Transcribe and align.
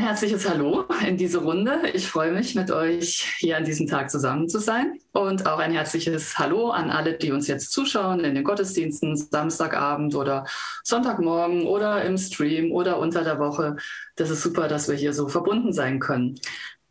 Ein 0.00 0.06
herzliches 0.06 0.48
Hallo 0.48 0.86
in 1.06 1.18
diese 1.18 1.42
Runde. 1.42 1.78
Ich 1.92 2.08
freue 2.08 2.32
mich, 2.32 2.54
mit 2.54 2.70
euch 2.70 3.34
hier 3.36 3.58
an 3.58 3.64
diesem 3.64 3.86
Tag 3.86 4.10
zusammen 4.10 4.48
zu 4.48 4.58
sein. 4.58 4.98
Und 5.12 5.46
auch 5.46 5.58
ein 5.58 5.72
herzliches 5.72 6.38
Hallo 6.38 6.70
an 6.70 6.90
alle, 6.90 7.18
die 7.18 7.32
uns 7.32 7.48
jetzt 7.48 7.70
zuschauen 7.70 8.20
in 8.20 8.34
den 8.34 8.42
Gottesdiensten, 8.42 9.14
Samstagabend 9.14 10.14
oder 10.14 10.46
Sonntagmorgen 10.84 11.66
oder 11.66 12.02
im 12.02 12.16
Stream 12.16 12.72
oder 12.72 12.98
unter 12.98 13.24
der 13.24 13.38
Woche. 13.38 13.76
Das 14.16 14.30
ist 14.30 14.40
super, 14.40 14.68
dass 14.68 14.88
wir 14.88 14.94
hier 14.94 15.12
so 15.12 15.28
verbunden 15.28 15.74
sein 15.74 15.98
können. 15.98 16.40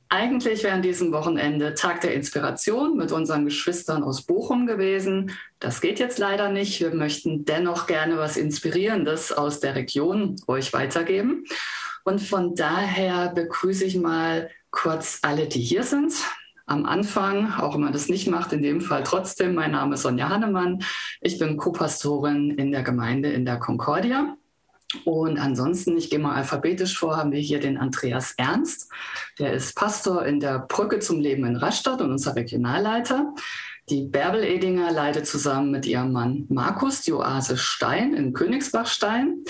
Eigentlich 0.10 0.64
wäre 0.64 0.76
an 0.76 0.84
diesem 0.84 1.12
Wochenende 1.12 1.74
Tag 1.74 2.02
der 2.02 2.14
Inspiration 2.14 2.96
mit 2.96 3.12
unseren 3.12 3.46
Geschwistern 3.46 4.04
aus 4.04 4.22
Bochum 4.22 4.68
gewesen. 4.68 5.32
Das 5.60 5.82
geht 5.82 5.98
jetzt 5.98 6.20
leider 6.20 6.50
nicht. 6.50 6.80
Wir 6.80 6.94
möchten 6.94 7.44
dennoch 7.44 7.88
gerne 7.88 8.20
was 8.20 8.38
Inspirierendes 8.38 9.32
aus 9.32 9.60
der 9.62 9.74
Region 9.74 10.36
euch 10.46 10.74
weitergeben. 10.74 11.46
Und 12.10 12.22
von 12.22 12.56
daher 12.56 13.30
begrüße 13.36 13.86
ich 13.86 13.96
mal 13.96 14.50
kurz 14.72 15.20
alle, 15.22 15.48
die 15.48 15.62
hier 15.62 15.84
sind. 15.84 16.12
Am 16.66 16.88
Anfang, 16.88 17.54
auch 17.54 17.76
wenn 17.76 17.82
man 17.82 17.94
das 17.94 18.10
nicht 18.10 18.28
macht, 18.28 18.52
in 18.52 18.64
dem 18.64 18.82
Fall 18.82 19.04
trotzdem, 19.04 19.54
mein 19.54 19.74
Name 19.74 19.94
ist 19.94 20.02
Sonja 20.02 20.28
Hannemann. 20.28 20.82
Ich 21.22 21.38
bin 21.38 21.56
Co-Pastorin 21.56 22.50
in 22.50 22.72
der 22.72 22.82
Gemeinde 22.82 23.30
in 23.30 23.46
der 23.46 23.60
Concordia. 23.60 24.36
Und 25.06 25.38
ansonsten, 25.38 25.98
ich 25.98 26.10
gehe 26.10 26.18
mal 26.18 26.34
alphabetisch 26.34 26.98
vor, 26.98 27.16
haben 27.16 27.32
wir 27.32 27.42
hier 27.42 27.60
den 27.60 27.78
Andreas 27.78 28.34
Ernst. 28.38 28.92
Der 29.38 29.54
ist 29.54 29.76
Pastor 29.76 30.26
in 30.26 30.40
der 30.40 30.58
Brücke 30.58 30.98
zum 30.98 31.20
Leben 31.20 31.46
in 31.46 31.58
Rastatt 31.58 32.02
und 32.02 32.10
unser 32.10 32.36
Regionalleiter. 32.36 33.36
Die 33.90 34.08
Bärbel 34.08 34.44
Edinger 34.44 34.92
leitet 34.92 35.28
zusammen 35.28 35.70
mit 35.70 35.86
ihrem 35.86 36.12
Mann 36.12 36.48
Markus 36.50 37.02
die 37.02 37.14
Oase 37.14 37.56
Stein 37.56 38.16
in 38.16 38.34
Königsbachstein. 38.34 39.44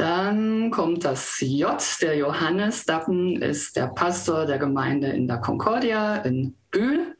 Dann 0.00 0.70
kommt 0.70 1.04
das 1.04 1.40
J, 1.40 1.78
der 2.00 2.16
Johannes 2.16 2.86
Dappen 2.86 3.42
ist 3.42 3.76
der 3.76 3.88
Pastor 3.88 4.46
der 4.46 4.56
Gemeinde 4.56 5.08
in 5.08 5.28
der 5.28 5.42
Concordia 5.42 6.16
in 6.22 6.56
Bühl. 6.70 7.14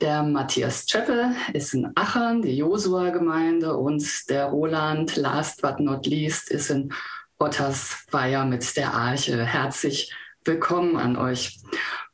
Der 0.00 0.22
Matthias 0.22 0.86
Czeppe 0.86 1.34
ist 1.52 1.74
in 1.74 1.90
Aachen, 1.96 2.42
die 2.42 2.58
Josua-Gemeinde. 2.58 3.76
Und 3.76 4.04
der 4.30 4.44
Roland, 4.44 5.16
last 5.16 5.60
but 5.62 5.80
not 5.80 6.06
least, 6.06 6.48
ist 6.48 6.70
in 6.70 6.92
Ottersweier 7.40 8.44
mit 8.44 8.76
der 8.76 8.94
Arche. 8.94 9.44
Herzlich 9.44 10.14
willkommen 10.44 10.98
an 10.98 11.16
euch. 11.16 11.58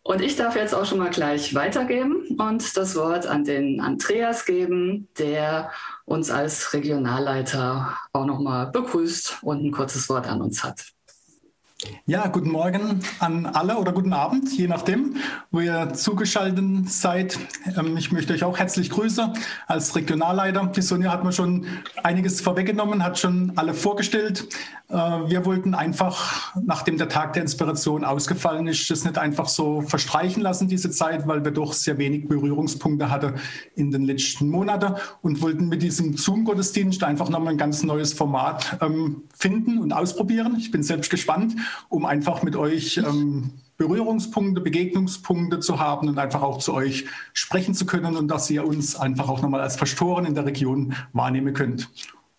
Und 0.04 0.20
ich 0.20 0.34
darf 0.34 0.56
jetzt 0.56 0.74
auch 0.74 0.84
schon 0.84 0.98
mal 0.98 1.10
gleich 1.10 1.54
weitergeben 1.54 2.36
und 2.36 2.76
das 2.76 2.96
Wort 2.96 3.26
an 3.26 3.44
den 3.44 3.80
Andreas 3.80 4.44
geben, 4.44 5.08
der 5.16 5.70
uns 6.06 6.28
als 6.28 6.72
Regionalleiter 6.72 7.96
auch 8.12 8.26
noch 8.26 8.40
mal 8.40 8.66
begrüßt 8.66 9.38
und 9.42 9.64
ein 9.64 9.70
kurzes 9.70 10.08
Wort 10.08 10.26
an 10.26 10.42
uns 10.42 10.64
hat. 10.64 10.92
Ja, 12.06 12.28
guten 12.28 12.50
Morgen 12.50 13.00
an 13.18 13.46
alle 13.46 13.76
oder 13.76 13.92
guten 13.92 14.12
Abend, 14.12 14.52
je 14.56 14.68
nachdem, 14.68 15.16
wo 15.50 15.60
ihr 15.60 15.92
zugeschaltet 15.94 16.88
seid. 16.88 17.38
Ähm, 17.76 17.96
ich 17.96 18.12
möchte 18.12 18.32
euch 18.34 18.44
auch 18.44 18.58
herzlich 18.58 18.90
grüßen 18.90 19.32
als 19.66 19.96
Regionalleiter. 19.96 20.70
Die 20.76 20.82
Sonja 20.82 21.10
hat 21.10 21.24
mir 21.24 21.32
schon 21.32 21.66
einiges 22.02 22.40
vorweggenommen, 22.40 23.02
hat 23.02 23.18
schon 23.18 23.52
alle 23.56 23.74
vorgestellt. 23.74 24.48
Äh, 24.88 24.94
wir 24.94 25.44
wollten 25.44 25.74
einfach, 25.74 26.54
nachdem 26.62 26.98
der 26.98 27.08
Tag 27.08 27.32
der 27.32 27.42
Inspiration 27.42 28.04
ausgefallen 28.04 28.66
ist, 28.66 28.90
das 28.90 29.04
nicht 29.04 29.18
einfach 29.18 29.48
so 29.48 29.80
verstreichen 29.80 30.42
lassen, 30.42 30.68
diese 30.68 30.90
Zeit, 30.90 31.26
weil 31.26 31.44
wir 31.44 31.52
doch 31.52 31.72
sehr 31.72 31.98
wenig 31.98 32.28
Berührungspunkte 32.28 33.10
hatten 33.10 33.34
in 33.74 33.90
den 33.90 34.04
letzten 34.04 34.48
Monaten 34.48 34.94
und 35.22 35.40
wollten 35.40 35.68
mit 35.68 35.82
diesem 35.82 36.16
Zoom-Gottesdienst 36.16 37.02
einfach 37.02 37.28
nochmal 37.28 37.54
ein 37.54 37.58
ganz 37.58 37.82
neues 37.82 38.12
Format 38.12 38.78
ähm, 38.82 39.22
finden 39.34 39.78
und 39.78 39.92
ausprobieren. 39.92 40.56
Ich 40.58 40.70
bin 40.70 40.82
selbst 40.82 41.10
gespannt, 41.10 41.56
um 41.88 42.06
einfach 42.06 42.42
mit 42.42 42.56
euch 42.56 42.98
ähm, 42.98 43.52
Berührungspunkte, 43.76 44.60
Begegnungspunkte 44.60 45.60
zu 45.60 45.80
haben 45.80 46.08
und 46.08 46.18
einfach 46.18 46.42
auch 46.42 46.58
zu 46.58 46.74
euch 46.74 47.06
sprechen 47.32 47.74
zu 47.74 47.86
können 47.86 48.16
und 48.16 48.28
dass 48.28 48.48
ihr 48.50 48.66
uns 48.66 48.96
einfach 48.96 49.28
auch 49.28 49.42
nochmal 49.42 49.60
als 49.60 49.76
Pastoren 49.76 50.24
in 50.24 50.34
der 50.34 50.46
Region 50.46 50.94
wahrnehmen 51.12 51.52
könnt. 51.54 51.88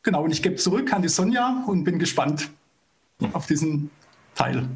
Genau, 0.03 0.24
und 0.24 0.31
ich 0.31 0.41
gebe 0.41 0.56
zurück 0.56 0.94
an 0.94 1.02
die 1.02 1.09
Sonja 1.09 1.63
und 1.68 1.84
bin 1.84 2.00
gespannt 2.00 2.50
auf 3.34 3.46
diesen 3.46 3.90
Teil. 4.35 4.68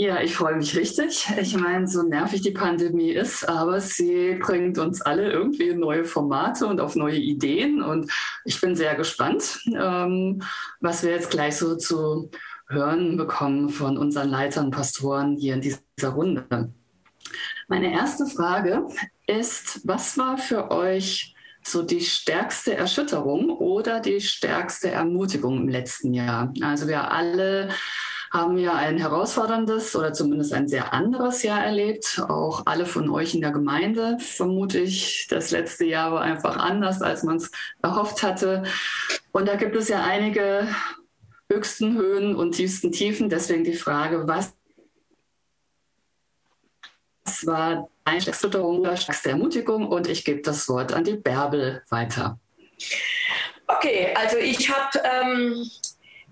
Ja, 0.00 0.20
ich 0.20 0.36
freue 0.36 0.54
mich 0.54 0.76
richtig. 0.76 1.28
Ich 1.40 1.56
meine, 1.56 1.88
so 1.88 2.04
nervig 2.04 2.40
die 2.42 2.52
Pandemie 2.52 3.10
ist, 3.10 3.48
aber 3.48 3.80
sie 3.80 4.36
bringt 4.40 4.78
uns 4.78 5.02
alle 5.02 5.32
irgendwie 5.32 5.70
in 5.70 5.80
neue 5.80 6.04
Formate 6.04 6.68
und 6.68 6.80
auf 6.80 6.94
neue 6.94 7.16
Ideen. 7.16 7.82
Und 7.82 8.08
ich 8.44 8.60
bin 8.60 8.76
sehr 8.76 8.94
gespannt, 8.94 9.60
ähm, 9.66 10.40
was 10.80 11.02
wir 11.02 11.10
jetzt 11.10 11.30
gleich 11.30 11.56
so 11.56 11.74
zu 11.74 12.30
hören 12.68 13.16
bekommen 13.16 13.68
von 13.68 13.96
unseren 13.96 14.28
Leitern, 14.28 14.70
Pastoren 14.70 15.36
hier 15.36 15.54
in 15.54 15.60
dieser 15.60 16.08
Runde. 16.08 16.72
Meine 17.66 17.92
erste 17.92 18.26
Frage 18.26 18.86
ist, 19.26 19.80
was 19.84 20.16
war 20.18 20.38
für 20.38 20.70
euch 20.70 21.34
so 21.62 21.82
die 21.82 22.00
stärkste 22.00 22.74
Erschütterung 22.74 23.50
oder 23.50 24.00
die 24.00 24.20
stärkste 24.20 24.90
Ermutigung 24.90 25.58
im 25.58 25.68
letzten 25.68 26.14
Jahr? 26.14 26.52
Also 26.62 26.88
wir 26.88 27.10
alle 27.10 27.68
haben 28.32 28.58
ja 28.58 28.74
ein 28.74 28.98
herausforderndes 28.98 29.96
oder 29.96 30.12
zumindest 30.12 30.52
ein 30.52 30.68
sehr 30.68 30.92
anderes 30.92 31.42
Jahr 31.42 31.64
erlebt. 31.64 32.22
Auch 32.28 32.62
alle 32.66 32.84
von 32.84 33.08
euch 33.08 33.34
in 33.34 33.40
der 33.40 33.52
Gemeinde, 33.52 34.18
vermute 34.18 34.78
ich. 34.80 35.26
Das 35.30 35.50
letzte 35.50 35.86
Jahr 35.86 36.12
war 36.12 36.20
einfach 36.20 36.56
anders, 36.58 37.00
als 37.00 37.22
man 37.22 37.36
es 37.36 37.50
erhofft 37.82 38.22
hatte. 38.22 38.64
Und 39.32 39.48
da 39.48 39.56
gibt 39.56 39.76
es 39.76 39.88
ja 39.88 40.02
einige 40.02 40.68
höchsten 41.50 41.96
Höhen 41.96 42.36
und 42.36 42.52
tiefsten 42.52 42.92
Tiefen. 42.92 43.28
Deswegen 43.28 43.64
die 43.64 43.74
Frage, 43.74 44.26
was 44.26 44.52
war 47.44 47.88
eine 48.04 48.26
Erschütterung, 48.26 48.84
stärkste 48.96 49.30
Ermutigung 49.30 49.86
und 49.88 50.08
ich 50.08 50.24
gebe 50.24 50.40
das 50.40 50.68
Wort 50.68 50.92
an 50.92 51.04
die 51.04 51.16
Bärbel 51.16 51.82
weiter. 51.90 52.38
Okay, 53.66 54.14
also 54.14 54.38
ich 54.38 54.70
habe 54.70 55.02
ähm, 55.04 55.70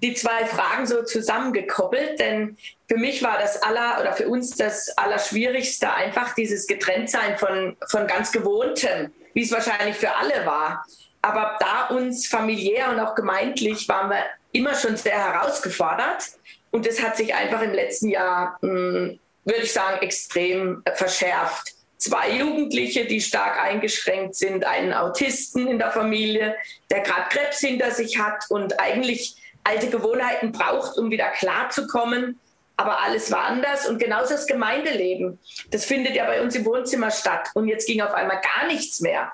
die 0.03 0.15
zwei 0.15 0.47
Fragen 0.47 0.87
so 0.87 1.03
zusammengekoppelt, 1.03 2.19
denn 2.19 2.57
für 2.89 2.97
mich 2.97 3.23
war 3.23 3.39
das 3.39 3.63
aller 3.63 4.01
oder 4.01 4.13
für 4.15 4.29
uns 4.29 4.57
das 4.57 4.97
Allerschwierigste 4.97 5.93
einfach 5.93 6.35
dieses 6.35 6.67
Getrenntsein 6.67 7.37
von, 7.37 7.77
von 7.89 8.07
ganz 8.07 8.33
Gewohntem, 8.33 9.13
wie 9.35 9.43
es 9.43 9.53
wahrscheinlich 9.53 9.97
für 9.97 10.15
alle 10.15 10.47
war. 10.47 10.87
Aber 11.21 11.57
da 11.61 11.89
uns 11.89 12.27
familiär 12.27 12.91
und 12.91 13.01
auch 13.01 13.15
gemeindlich 13.15 13.89
waren 13.89 14.11
wir 14.11 14.25
immer 14.57 14.75
schon 14.75 14.97
sehr 14.97 15.19
herausgefordert 15.19 16.25
und 16.71 16.87
das 16.87 17.03
hat 17.03 17.17
sich 17.17 17.35
einfach 17.35 17.63
im 17.63 17.73
letzten 17.73 18.09
Jahr 18.09 18.59
hm, 18.61 19.19
würde 19.47 19.63
ich 19.63 19.73
sagen, 19.73 20.03
extrem 20.03 20.83
verschärft. 20.95 21.73
Zwei 21.99 22.33
Jugendliche, 22.33 23.07
die 23.07 23.21
stark 23.21 23.63
eingeschränkt 23.63 24.35
sind, 24.35 24.67
einen 24.67 24.93
Autisten 24.93 25.67
in 25.67 25.79
der 25.79 25.93
Familie, 25.93 26.57
der 26.91 27.01
gerade 27.01 27.29
Krebs 27.31 27.61
hinter 27.61 27.91
sich 27.93 28.19
hat 28.19 28.45
und 28.51 28.79
eigentlich 28.79 29.37
alte 29.65 29.89
Gewohnheiten 29.89 30.53
braucht, 30.53 30.99
um 30.99 31.11
wieder 31.11 31.31
klarzukommen. 31.31 32.39
Aber 32.77 33.01
alles 33.01 33.33
war 33.33 33.45
anders 33.45 33.89
und 33.89 33.99
genauso 33.99 34.35
das 34.35 34.47
Gemeindeleben. 34.47 35.39
Das 35.71 35.87
findet 35.87 36.15
ja 36.15 36.27
bei 36.27 36.43
uns 36.43 36.55
im 36.55 36.67
Wohnzimmer 36.67 37.11
statt. 37.11 37.49
Und 37.55 37.69
jetzt 37.69 37.87
ging 37.87 38.03
auf 38.03 38.13
einmal 38.13 38.43
gar 38.43 38.67
nichts 38.67 39.01
mehr. 39.01 39.33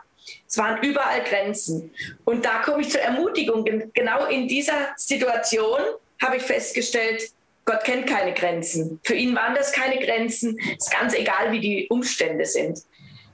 Es 0.52 0.58
waren 0.58 0.82
überall 0.82 1.24
Grenzen. 1.24 1.94
Und 2.26 2.44
da 2.44 2.58
komme 2.58 2.82
ich 2.82 2.90
zur 2.90 3.00
Ermutigung. 3.00 3.64
Genau 3.94 4.26
in 4.26 4.46
dieser 4.48 4.92
Situation 4.96 5.80
habe 6.20 6.36
ich 6.36 6.42
festgestellt, 6.42 7.22
Gott 7.64 7.84
kennt 7.84 8.06
keine 8.06 8.34
Grenzen. 8.34 9.00
Für 9.02 9.14
ihn 9.14 9.34
waren 9.34 9.54
das 9.54 9.72
keine 9.72 9.98
Grenzen. 10.04 10.58
Es 10.60 10.88
ist 10.88 10.92
ganz 10.92 11.14
egal, 11.14 11.52
wie 11.52 11.60
die 11.60 11.88
Umstände 11.88 12.44
sind. 12.44 12.80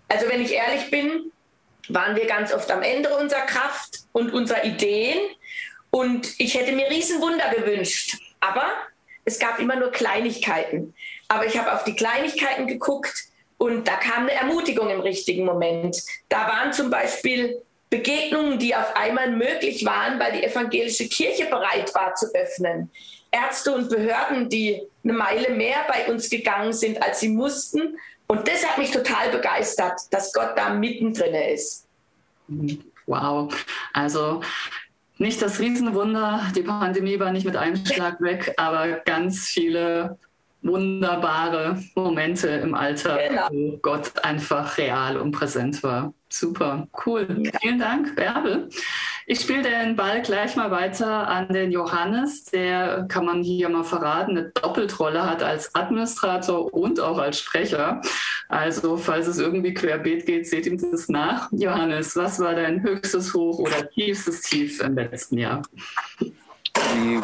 Also 0.06 0.28
wenn 0.28 0.40
ich 0.40 0.52
ehrlich 0.52 0.92
bin, 0.92 1.32
waren 1.88 2.14
wir 2.14 2.26
ganz 2.26 2.52
oft 2.54 2.70
am 2.70 2.82
Ende 2.82 3.16
unserer 3.16 3.46
Kraft 3.46 3.98
und 4.12 4.32
unserer 4.32 4.64
Ideen. 4.64 5.18
Und 5.90 6.38
ich 6.38 6.54
hätte 6.54 6.70
mir 6.70 6.88
Riesenwunder 6.88 7.52
gewünscht. 7.52 8.16
Aber 8.38 8.70
es 9.24 9.40
gab 9.40 9.58
immer 9.58 9.74
nur 9.74 9.90
Kleinigkeiten. 9.90 10.94
Aber 11.26 11.46
ich 11.46 11.58
habe 11.58 11.72
auf 11.72 11.82
die 11.82 11.96
Kleinigkeiten 11.96 12.68
geguckt 12.68 13.27
und 13.58 13.86
da 13.86 13.96
kam 13.96 14.22
eine 14.22 14.32
Ermutigung 14.32 14.88
im 14.88 15.00
richtigen 15.00 15.44
Moment. 15.44 16.02
Da 16.28 16.48
waren 16.48 16.72
zum 16.72 16.90
Beispiel 16.90 17.60
Begegnungen, 17.90 18.58
die 18.58 18.74
auf 18.74 18.94
einmal 18.96 19.30
möglich 19.30 19.84
waren, 19.84 20.18
weil 20.20 20.32
die 20.32 20.44
evangelische 20.44 21.08
Kirche 21.08 21.46
bereit 21.46 21.94
war 21.94 22.14
zu 22.14 22.26
öffnen. 22.34 22.90
Ärzte 23.30 23.74
und 23.74 23.90
Behörden, 23.90 24.48
die 24.48 24.82
eine 25.04 25.12
Meile 25.12 25.50
mehr 25.50 25.78
bei 25.88 26.10
uns 26.10 26.30
gegangen 26.30 26.72
sind, 26.72 27.02
als 27.02 27.20
sie 27.20 27.28
mussten. 27.28 27.98
Und 28.26 28.46
das 28.46 28.64
hat 28.66 28.78
mich 28.78 28.90
total 28.90 29.30
begeistert, 29.30 30.00
dass 30.10 30.32
Gott 30.32 30.52
da 30.56 30.70
mittendrin 30.70 31.34
ist. 31.34 31.86
Wow. 33.06 33.52
Also 33.92 34.42
nicht 35.16 35.42
das 35.42 35.58
Riesenwunder, 35.58 36.52
die 36.54 36.62
Pandemie 36.62 37.18
war 37.18 37.32
nicht 37.32 37.46
mit 37.46 37.56
einem 37.56 37.84
Schlag 37.86 38.20
weg, 38.20 38.54
aber 38.56 39.00
ganz 39.04 39.46
viele 39.46 40.18
wunderbare 40.62 41.80
Momente 41.94 42.48
im 42.48 42.74
Alter, 42.74 43.18
genau. 43.28 43.48
wo 43.50 43.78
Gott 43.78 44.24
einfach 44.24 44.76
real 44.78 45.16
und 45.16 45.32
präsent 45.32 45.82
war. 45.82 46.12
Super, 46.30 46.88
cool. 47.06 47.26
Ja. 47.42 47.52
Vielen 47.60 47.78
Dank, 47.78 48.14
Bärbel. 48.16 48.68
Ich 49.26 49.40
spiele 49.40 49.62
den 49.62 49.96
Ball 49.96 50.20
gleich 50.20 50.56
mal 50.56 50.70
weiter 50.70 51.28
an 51.28 51.48
den 51.48 51.70
Johannes. 51.70 52.44
Der, 52.46 53.06
kann 53.08 53.24
man 53.24 53.42
hier 53.42 53.68
mal 53.68 53.84
verraten, 53.84 54.36
eine 54.36 54.50
Doppeltrolle 54.50 55.28
hat 55.28 55.42
als 55.42 55.74
Administrator 55.74 56.72
und 56.74 57.00
auch 57.00 57.18
als 57.18 57.38
Sprecher. 57.38 58.02
Also 58.48 58.96
falls 58.96 59.26
es 59.26 59.38
irgendwie 59.38 59.74
querbeet 59.74 60.26
geht, 60.26 60.46
seht 60.46 60.66
ihm 60.66 60.78
das 60.78 61.08
nach. 61.08 61.48
Johannes, 61.52 62.16
was 62.16 62.40
war 62.40 62.54
dein 62.54 62.82
höchstes 62.82 63.32
Hoch 63.32 63.58
oder 63.58 63.88
tiefstes 63.90 64.42
Tief 64.42 64.82
im 64.82 64.94
letzten 64.96 65.38
Jahr? 65.38 65.62
Die 66.20 67.20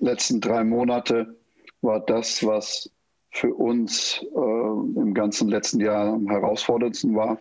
letzten 0.00 0.40
drei 0.40 0.64
Monate 0.64 1.36
war 1.82 2.00
das, 2.00 2.44
was 2.44 2.90
für 3.30 3.54
uns 3.54 4.24
äh, 4.34 4.38
im 4.38 5.14
ganzen 5.14 5.48
letzten 5.48 5.80
Jahr 5.80 6.14
am 6.14 6.28
herausforderndsten 6.28 7.14
war. 7.14 7.38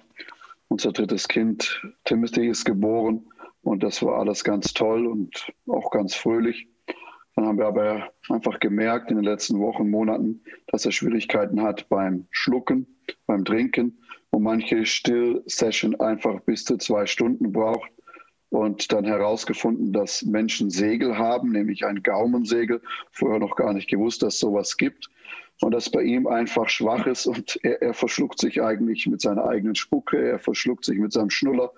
Unser 0.68 0.92
drittes 0.92 1.28
Kind, 1.28 1.82
Timothy, 2.06 2.48
ist 2.48 2.64
geboren 2.64 3.26
und 3.64 3.82
das 3.82 4.04
war 4.04 4.20
alles 4.20 4.44
ganz 4.44 4.74
toll 4.74 5.08
und 5.08 5.52
auch 5.68 5.90
ganz 5.92 6.14
fröhlich. 6.14 6.68
Dann 7.36 7.46
haben 7.46 7.58
wir 7.58 7.68
aber 7.68 8.12
einfach 8.30 8.60
gemerkt 8.60 9.10
in 9.10 9.18
den 9.18 9.26
letzten 9.26 9.60
Wochen, 9.60 9.90
Monaten, 9.90 10.44
dass 10.68 10.86
er 10.86 10.92
Schwierigkeiten 10.92 11.62
hat 11.62 11.88
beim 11.90 12.28
Schlucken, 12.32 12.86
beim 13.26 13.46
Trinken 13.46 13.98
und 14.32 14.44
manche 14.44 14.86
Still-Session 14.86 16.00
einfach 16.00 16.42
bis 16.42 16.66
zu 16.66 16.78
zwei 16.78 17.06
Stunden 17.06 17.52
braucht. 17.52 17.90
Und 18.50 18.92
dann 18.92 19.06
herausgefunden, 19.06 19.94
dass 19.94 20.24
Menschen 20.24 20.72
Segel 20.72 21.18
haben, 21.18 21.52
nämlich 21.52 21.86
ein 21.86 22.02
Gaumensegel. 22.02 22.82
Vorher 23.12 23.40
noch 23.40 23.56
gar 23.56 23.74
nicht 23.74 23.90
gewusst, 23.90 24.24
dass 24.24 24.40
sowas 24.40 24.78
gibt. 24.78 25.10
Und 25.62 25.72
dass 25.72 25.90
bei 25.90 26.02
ihm 26.02 26.26
einfach 26.26 26.70
schwach 26.70 27.06
ist 27.06 27.28
und 27.28 27.60
er, 27.64 27.82
er 27.82 27.94
verschluckt 27.94 28.40
sich 28.40 28.62
eigentlich 28.62 29.08
mit 29.08 29.22
seiner 29.22 29.46
eigenen 29.46 29.76
Spucke, 29.76 30.18
er 30.18 30.40
verschluckt 30.40 30.86
sich 30.86 30.98
mit 30.98 31.12
seinem 31.12 31.30
Schnuller 31.30 31.74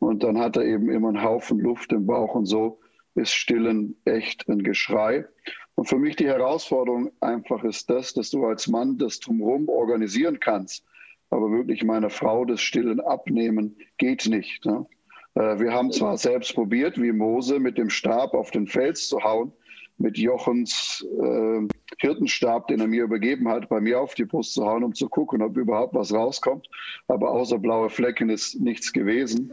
und 0.00 0.22
dann 0.22 0.38
hat 0.38 0.56
er 0.56 0.64
eben 0.64 0.90
immer 0.90 1.08
einen 1.08 1.22
Haufen 1.22 1.60
Luft 1.60 1.92
im 1.92 2.06
Bauch 2.06 2.34
und 2.34 2.46
so 2.46 2.80
ist 3.14 3.32
Stillen 3.32 3.96
echt 4.04 4.48
ein 4.48 4.62
Geschrei. 4.62 5.26
Und 5.74 5.88
für 5.88 5.98
mich 5.98 6.16
die 6.16 6.26
Herausforderung 6.26 7.10
einfach 7.20 7.64
ist 7.64 7.90
das, 7.90 8.14
dass 8.14 8.30
du 8.30 8.46
als 8.46 8.66
Mann 8.66 8.98
das 8.98 9.20
drumherum 9.20 9.68
organisieren 9.68 10.40
kannst. 10.40 10.84
Aber 11.28 11.50
wirklich 11.50 11.84
meiner 11.84 12.10
Frau 12.10 12.44
das 12.44 12.60
Stillen 12.60 13.00
abnehmen 13.00 13.76
geht 13.98 14.26
nicht. 14.26 14.64
Ne? 14.64 14.86
Äh, 15.34 15.58
wir 15.58 15.72
haben 15.72 15.92
zwar 15.92 16.16
selbst 16.18 16.54
probiert, 16.54 17.00
wie 17.00 17.12
Mose 17.12 17.58
mit 17.58 17.78
dem 17.78 17.90
Stab 17.90 18.34
auf 18.34 18.50
den 18.50 18.66
Fels 18.66 19.08
zu 19.08 19.22
hauen, 19.22 19.52
mit 19.98 20.16
Jochens 20.16 21.06
äh, 21.20 21.60
Hirtenstab, 21.98 22.68
den 22.68 22.80
er 22.80 22.88
mir 22.88 23.04
übergeben 23.04 23.48
hat, 23.48 23.68
bei 23.68 23.80
mir 23.80 24.00
auf 24.00 24.14
die 24.14 24.24
Brust 24.24 24.54
zu 24.54 24.64
hauen, 24.64 24.82
um 24.82 24.94
zu 24.94 25.08
gucken, 25.08 25.42
ob 25.42 25.56
überhaupt 25.56 25.94
was 25.94 26.12
rauskommt. 26.12 26.68
Aber 27.08 27.30
außer 27.30 27.58
blaue 27.58 27.90
Flecken 27.90 28.30
ist 28.30 28.60
nichts 28.60 28.92
gewesen. 28.92 29.52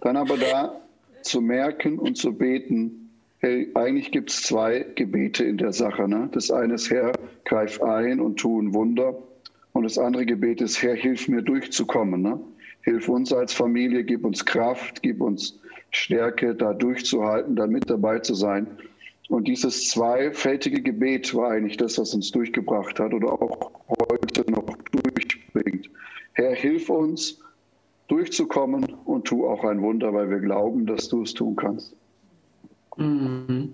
Dann 0.00 0.16
aber 0.16 0.36
da 0.36 0.80
zu 1.22 1.40
merken 1.40 1.98
und 1.98 2.16
zu 2.16 2.32
beten, 2.32 3.10
hey, 3.38 3.70
eigentlich 3.74 4.12
gibt 4.12 4.30
es 4.30 4.42
zwei 4.42 4.84
Gebete 4.94 5.44
in 5.44 5.56
der 5.56 5.72
Sache. 5.72 6.08
Ne? 6.08 6.28
Das 6.32 6.50
eine 6.50 6.74
ist, 6.74 6.90
Herr, 6.90 7.12
greif 7.44 7.80
ein 7.82 8.20
und 8.20 8.36
tu 8.36 8.60
ein 8.60 8.74
Wunder. 8.74 9.16
Und 9.72 9.84
das 9.84 9.98
andere 9.98 10.26
Gebet 10.26 10.60
ist, 10.60 10.82
Herr, 10.82 10.94
hilf 10.94 11.28
mir 11.28 11.42
durchzukommen. 11.42 12.20
Ne? 12.22 12.40
Hilf 12.82 13.08
uns 13.08 13.32
als 13.32 13.52
Familie, 13.52 14.04
gib 14.04 14.24
uns 14.24 14.44
Kraft, 14.44 15.02
gib 15.02 15.20
uns 15.20 15.58
Stärke, 15.90 16.54
da 16.54 16.72
durchzuhalten, 16.72 17.56
da 17.56 17.66
mit 17.66 17.88
dabei 17.88 18.18
zu 18.18 18.34
sein. 18.34 18.66
Und 19.28 19.46
dieses 19.46 19.90
zweifältige 19.90 20.80
Gebet 20.80 21.34
war 21.34 21.50
eigentlich 21.50 21.76
das, 21.76 21.98
was 21.98 22.14
uns 22.14 22.30
durchgebracht 22.30 22.98
hat 22.98 23.12
oder 23.12 23.32
auch 23.32 23.70
heute 24.10 24.50
noch 24.50 24.64
durchbringt. 24.90 25.90
Herr, 26.32 26.54
hilf 26.54 26.88
uns 26.88 27.38
durchzukommen 28.08 28.84
und 29.04 29.26
tu 29.26 29.46
auch 29.46 29.64
ein 29.64 29.82
Wunder, 29.82 30.14
weil 30.14 30.30
wir 30.30 30.38
glauben, 30.38 30.86
dass 30.86 31.08
du 31.08 31.22
es 31.22 31.34
tun 31.34 31.56
kannst. 31.56 31.94
Mhm. 32.96 33.72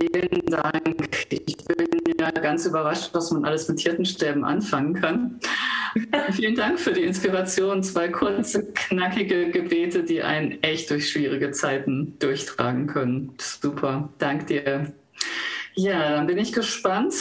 Vielen 0.00 0.46
Dank. 0.46 1.26
Ich 1.30 1.56
bin 1.56 2.14
ja 2.18 2.30
ganz 2.30 2.66
überrascht, 2.66 3.10
was 3.12 3.30
man 3.30 3.44
alles 3.44 3.68
mit 3.68 3.80
Hirtenstäben 3.80 4.44
anfangen 4.44 4.94
kann. 4.94 5.40
Vielen 6.32 6.56
Dank 6.56 6.80
für 6.80 6.92
die 6.92 7.02
Inspiration. 7.02 7.82
Zwei 7.82 8.08
kurze, 8.08 8.72
knackige 8.72 9.50
Gebete, 9.50 10.02
die 10.02 10.22
einen 10.22 10.62
echt 10.62 10.90
durch 10.90 11.10
schwierige 11.10 11.52
Zeiten 11.52 12.18
durchtragen 12.18 12.86
können. 12.86 13.34
Super. 13.38 14.08
Dank 14.18 14.48
dir. 14.48 14.92
Ja, 15.74 16.16
dann 16.16 16.26
bin 16.26 16.38
ich 16.38 16.52
gespannt 16.52 17.14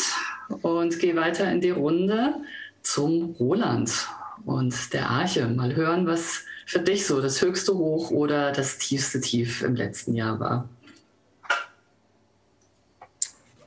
und 0.61 0.99
gehe 0.99 1.15
weiter 1.15 1.51
in 1.51 1.61
die 1.61 1.71
Runde 1.71 2.35
zum 2.81 3.35
Roland 3.39 4.07
und 4.45 4.93
der 4.93 5.09
Arche. 5.09 5.47
Mal 5.47 5.75
hören, 5.75 6.07
was 6.07 6.45
für 6.65 6.79
dich 6.79 7.05
so 7.05 7.21
das 7.21 7.41
höchste 7.41 7.75
Hoch 7.75 8.09
oder 8.11 8.51
das 8.51 8.77
tiefste 8.77 9.21
Tief 9.21 9.61
im 9.61 9.75
letzten 9.75 10.15
Jahr 10.15 10.39
war. 10.39 10.69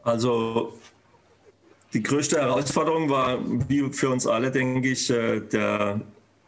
Also 0.07 0.73
die 1.93 2.01
größte 2.01 2.41
Herausforderung 2.41 3.11
war, 3.11 3.39
wie 3.69 3.93
für 3.93 4.09
uns 4.11 4.25
alle, 4.25 4.53
denke 4.53 4.91
ich, 4.91 5.11
äh, 5.11 5.41
der 5.41 6.01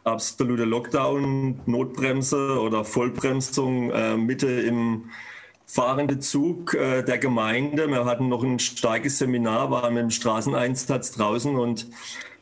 absolute 0.05 0.63
Lockdown, 0.63 1.59
Notbremse 1.65 2.61
oder 2.61 2.85
Vollbremsung 2.85 3.91
äh, 3.91 4.15
Mitte 4.15 4.47
im 4.47 5.09
fahrenden 5.65 6.21
Zug 6.21 6.73
äh, 6.73 7.03
der 7.03 7.17
Gemeinde. 7.17 7.89
Wir 7.89 8.05
hatten 8.05 8.29
noch 8.29 8.43
ein 8.43 8.59
starkes 8.59 9.17
Seminar, 9.17 9.69
waren 9.71 9.93
mit 9.93 10.03
dem 10.03 10.11
Straßeneinsatz 10.11 11.11
draußen 11.11 11.57
und 11.57 11.87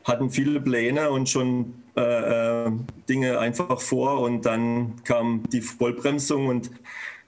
hatten 0.04 0.30
viele 0.30 0.60
Pläne 0.60 1.10
und 1.10 1.28
schon 1.28 1.82
äh, 1.96 2.70
Dinge 3.08 3.40
einfach 3.40 3.80
vor 3.80 4.20
und 4.20 4.46
dann 4.46 5.02
kam 5.02 5.42
die 5.50 5.62
Vollbremsung 5.62 6.46
und 6.46 6.70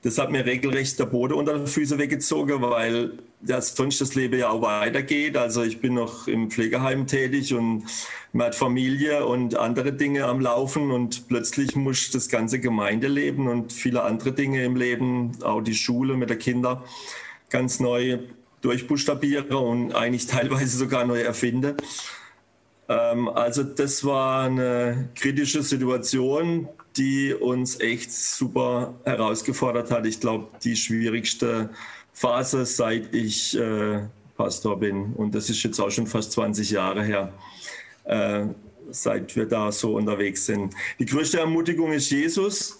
das 0.02 0.16
hat 0.16 0.30
mir 0.30 0.46
regelrecht 0.46 0.96
der 1.00 1.06
Boden 1.06 1.34
unter 1.34 1.58
den 1.58 1.66
Füßen 1.66 1.98
weggezogen, 1.98 2.62
weil 2.62 3.18
das 3.42 3.74
sonst 3.74 4.00
das 4.00 4.14
Leben 4.14 4.38
ja 4.38 4.50
auch 4.50 4.62
weitergeht. 4.62 5.36
Also 5.36 5.62
ich 5.62 5.80
bin 5.80 5.94
noch 5.94 6.28
im 6.28 6.50
Pflegeheim 6.50 7.06
tätig 7.06 7.54
und 7.54 7.84
man 8.32 8.48
hat 8.48 8.54
Familie 8.54 9.26
und 9.26 9.56
andere 9.56 9.92
Dinge 9.92 10.26
am 10.26 10.40
Laufen 10.40 10.90
und 10.90 11.28
plötzlich 11.28 11.74
muss 11.74 12.10
das 12.10 12.28
ganze 12.28 12.60
Gemeindeleben 12.60 13.48
und 13.48 13.72
viele 13.72 14.02
andere 14.02 14.32
Dinge 14.32 14.64
im 14.64 14.76
Leben, 14.76 15.32
auch 15.42 15.62
die 15.62 15.74
Schule 15.74 16.16
mit 16.16 16.30
den 16.30 16.38
Kindern, 16.38 16.82
ganz 17.48 17.80
neu 17.80 18.18
durchbuchstabieren 18.60 19.52
und 19.52 19.94
eigentlich 19.94 20.26
teilweise 20.28 20.76
sogar 20.76 21.04
neu 21.06 21.20
erfinden. 21.20 21.76
Ähm, 22.88 23.28
also 23.28 23.62
das 23.62 24.04
war 24.04 24.44
eine 24.44 25.08
kritische 25.14 25.62
Situation, 25.62 26.68
die 26.96 27.32
uns 27.32 27.80
echt 27.80 28.12
super 28.12 28.94
herausgefordert 29.04 29.90
hat. 29.90 30.06
Ich 30.06 30.20
glaube, 30.20 30.48
die 30.64 30.76
schwierigste 30.76 31.70
Phase, 32.12 32.66
seit 32.66 33.14
ich 33.14 33.56
äh, 33.58 34.00
Pastor 34.36 34.78
bin. 34.78 35.12
Und 35.14 35.34
das 35.34 35.50
ist 35.50 35.62
jetzt 35.62 35.78
auch 35.80 35.90
schon 35.90 36.06
fast 36.06 36.32
20 36.32 36.70
Jahre 36.70 37.02
her, 37.02 37.32
äh, 38.04 38.46
seit 38.90 39.36
wir 39.36 39.46
da 39.46 39.70
so 39.70 39.94
unterwegs 39.94 40.46
sind. 40.46 40.74
Die 40.98 41.06
größte 41.06 41.40
Ermutigung 41.40 41.92
ist 41.92 42.10
Jesus. 42.10 42.78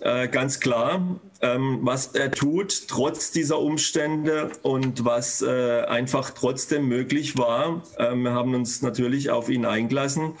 Äh, 0.00 0.28
ganz 0.28 0.60
klar, 0.60 1.20
ähm, 1.40 1.78
was 1.82 2.08
er 2.08 2.30
tut, 2.30 2.88
trotz 2.88 3.30
dieser 3.30 3.60
Umstände 3.60 4.50
und 4.62 5.04
was 5.04 5.40
äh, 5.40 5.82
einfach 5.82 6.30
trotzdem 6.30 6.88
möglich 6.88 7.38
war. 7.38 7.82
Ähm, 7.98 8.22
wir 8.22 8.32
haben 8.32 8.54
uns 8.54 8.82
natürlich 8.82 9.30
auf 9.30 9.48
ihn 9.48 9.64
eingelassen 9.64 10.32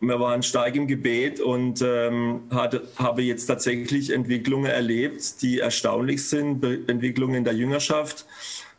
wir 0.00 0.20
waren 0.20 0.42
stark 0.42 0.76
im 0.76 0.86
Gebet 0.86 1.40
und 1.40 1.82
ähm, 1.82 2.42
hatte, 2.50 2.82
habe 2.96 3.22
jetzt 3.22 3.46
tatsächlich 3.46 4.12
Entwicklungen 4.12 4.70
erlebt, 4.70 5.42
die 5.42 5.60
erstaunlich 5.60 6.26
sind, 6.28 6.60
Be 6.60 6.80
Entwicklungen 6.86 7.36
in 7.36 7.44
der 7.44 7.54
Jüngerschaft, 7.54 8.26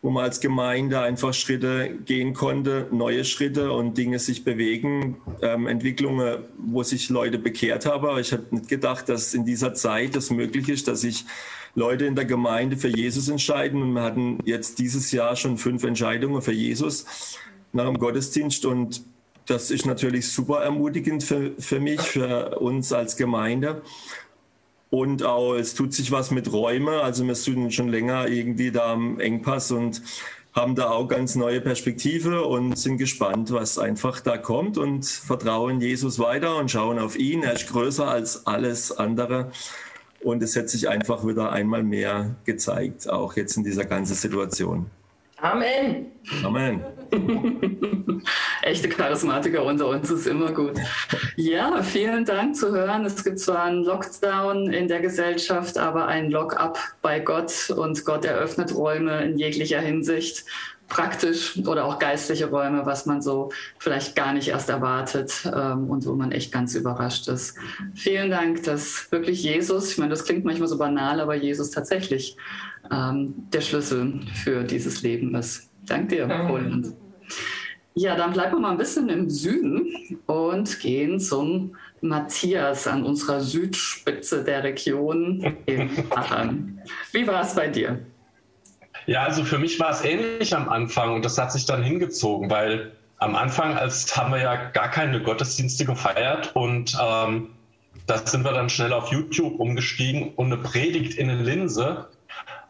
wo 0.01 0.11
man 0.11 0.25
als 0.25 0.39
Gemeinde 0.39 0.99
einfach 0.99 1.33
Schritte 1.33 1.89
gehen 2.05 2.33
konnte, 2.33 2.87
neue 2.91 3.25
Schritte 3.25 3.71
und 3.71 3.97
Dinge 3.97 4.19
sich 4.19 4.43
bewegen, 4.43 5.17
ähm, 5.41 5.65
Entwicklungen, 5.65 6.39
wo 6.57 6.83
sich 6.83 7.09
Leute 7.09 7.39
bekehrt 7.39 7.85
haben. 7.85 8.07
Aber 8.07 8.19
ich 8.19 8.31
habe 8.31 8.43
nicht 8.51 8.67
gedacht, 8.69 9.09
dass 9.09 9.33
in 9.33 9.45
dieser 9.45 9.73
Zeit 9.73 10.15
das 10.15 10.29
möglich 10.29 10.69
ist, 10.69 10.87
dass 10.87 11.01
sich 11.01 11.25
Leute 11.73 12.05
in 12.05 12.15
der 12.15 12.25
Gemeinde 12.25 12.77
für 12.77 12.89
Jesus 12.89 13.27
entscheiden. 13.27 13.81
Und 13.81 13.93
wir 13.93 14.03
hatten 14.03 14.39
jetzt 14.45 14.79
dieses 14.79 15.11
Jahr 15.11 15.35
schon 15.35 15.57
fünf 15.57 15.83
Entscheidungen 15.83 16.41
für 16.41 16.53
Jesus 16.53 17.37
nach 17.73 17.85
dem 17.85 17.97
Gottesdienst 17.97 18.65
und 18.65 19.03
das 19.47 19.71
ist 19.71 19.85
natürlich 19.85 20.29
super 20.29 20.61
ermutigend 20.61 21.23
für, 21.23 21.51
für 21.57 21.79
mich, 21.79 22.01
für 22.01 22.59
uns 22.59 22.91
als 22.93 23.15
Gemeinde. 23.15 23.81
Und 24.89 25.23
auch, 25.23 25.53
es 25.55 25.73
tut 25.73 25.93
sich 25.93 26.11
was 26.11 26.31
mit 26.31 26.51
Räumen. 26.51 26.89
Also 26.99 27.25
wir 27.25 27.35
sind 27.35 27.73
schon 27.73 27.89
länger 27.89 28.27
irgendwie 28.27 28.71
da 28.71 28.93
am 28.93 29.19
Engpass 29.19 29.71
und 29.71 30.01
haben 30.53 30.75
da 30.75 30.89
auch 30.89 31.07
ganz 31.07 31.35
neue 31.35 31.61
Perspektive 31.61 32.45
und 32.45 32.77
sind 32.77 32.97
gespannt, 32.97 33.51
was 33.51 33.77
einfach 33.77 34.21
da 34.21 34.37
kommt 34.37 34.77
und 34.77 35.05
vertrauen 35.05 35.81
Jesus 35.81 36.19
weiter 36.19 36.57
und 36.57 36.71
schauen 36.71 36.99
auf 36.99 37.17
ihn. 37.17 37.43
Er 37.43 37.53
ist 37.53 37.67
größer 37.67 38.07
als 38.07 38.47
alles 38.47 38.97
andere. 38.97 39.51
Und 40.23 40.41
es 40.41 40.55
hat 40.55 40.67
sich 40.69 40.89
einfach 40.89 41.25
wieder 41.27 41.51
einmal 41.51 41.83
mehr 41.83 42.35
gezeigt, 42.43 43.07
auch 43.09 43.35
jetzt 43.35 43.55
in 43.55 43.63
dieser 43.63 43.85
ganzen 43.85 44.15
Situation. 44.15 44.87
Amen. 45.37 46.07
Amen. 46.43 46.83
Echte 48.67 48.89
Charismatiker 48.89 49.63
unter 49.63 49.87
uns 49.87 50.11
ist 50.11 50.27
immer 50.27 50.51
gut. 50.51 50.73
Ja, 51.37 51.81
vielen 51.81 52.25
Dank 52.25 52.53
zu 52.53 52.75
hören. 52.75 53.05
Es 53.05 53.23
gibt 53.23 53.39
zwar 53.39 53.63
einen 53.63 53.85
Lockdown 53.85 54.73
in 54.73 54.89
der 54.89 54.99
Gesellschaft, 54.99 55.77
aber 55.77 56.07
ein 56.07 56.29
Lock-up 56.29 56.77
bei 57.01 57.21
Gott 57.21 57.69
und 57.69 58.03
Gott 58.03 58.25
eröffnet 58.25 58.75
Räume 58.75 59.23
in 59.23 59.37
jeglicher 59.37 59.79
Hinsicht 59.79 60.43
praktisch 60.89 61.57
oder 61.65 61.85
auch 61.85 61.97
geistliche 61.97 62.49
Räume, 62.49 62.85
was 62.85 63.05
man 63.05 63.21
so 63.21 63.53
vielleicht 63.79 64.17
gar 64.17 64.33
nicht 64.33 64.49
erst 64.49 64.67
erwartet 64.69 65.49
ähm, 65.53 65.89
und 65.89 66.05
wo 66.05 66.15
man 66.15 66.33
echt 66.33 66.51
ganz 66.51 66.75
überrascht 66.75 67.29
ist. 67.29 67.55
Vielen 67.95 68.29
Dank, 68.29 68.63
dass 68.63 69.09
wirklich 69.13 69.43
Jesus, 69.43 69.91
ich 69.91 69.97
meine, 69.97 70.09
das 70.09 70.25
klingt 70.25 70.43
manchmal 70.43 70.67
so 70.67 70.77
banal, 70.77 71.21
aber 71.21 71.35
Jesus 71.35 71.71
tatsächlich 71.71 72.35
ähm, 72.91 73.33
der 73.53 73.61
Schlüssel 73.61 74.19
für 74.43 74.65
dieses 74.65 75.03
Leben 75.03 75.33
ist. 75.35 75.69
Dank 75.85 76.09
dir, 76.09 76.29
Roland. 76.29 76.93
Ja, 77.97 78.15
dann 78.15 78.31
bleiben 78.31 78.57
wir 78.57 78.59
mal 78.59 78.71
ein 78.71 78.77
bisschen 78.77 79.09
im 79.09 79.27
Süden 79.27 80.19
und 80.27 80.79
gehen 80.81 81.19
zum 81.19 81.75
Matthias 82.01 82.85
an 82.85 83.03
unserer 83.03 83.41
Südspitze 83.41 84.43
der 84.43 84.63
Region 84.63 85.57
in 85.65 85.89
Aachen. 86.11 86.79
Wie 87.11 87.25
war 87.25 87.41
es 87.41 87.55
bei 87.55 87.67
dir? 87.67 87.99
Ja, 89.07 89.23
also 89.23 89.43
für 89.43 89.57
mich 89.57 89.79
war 89.79 89.89
es 89.89 90.05
ähnlich 90.05 90.55
am 90.55 90.69
Anfang 90.69 91.15
und 91.15 91.25
das 91.25 91.39
hat 91.39 91.51
sich 91.51 91.65
dann 91.65 91.81
hingezogen, 91.81 92.51
weil 92.51 92.91
am 93.17 93.35
Anfang, 93.35 93.75
als 93.75 94.15
haben 94.15 94.31
wir 94.31 94.41
ja 94.43 94.69
gar 94.69 94.91
keine 94.91 95.23
Gottesdienste 95.23 95.85
gefeiert 95.85 96.55
und 96.55 96.95
ähm, 97.01 97.49
da 98.05 98.19
sind 98.27 98.43
wir 98.43 98.51
dann 98.51 98.69
schnell 98.69 98.93
auf 98.93 99.11
YouTube 99.11 99.59
umgestiegen 99.59 100.35
und 100.35 100.53
eine 100.53 100.57
Predigt 100.57 101.17
in 101.17 101.31
eine 101.31 101.41
Linse, 101.41 102.09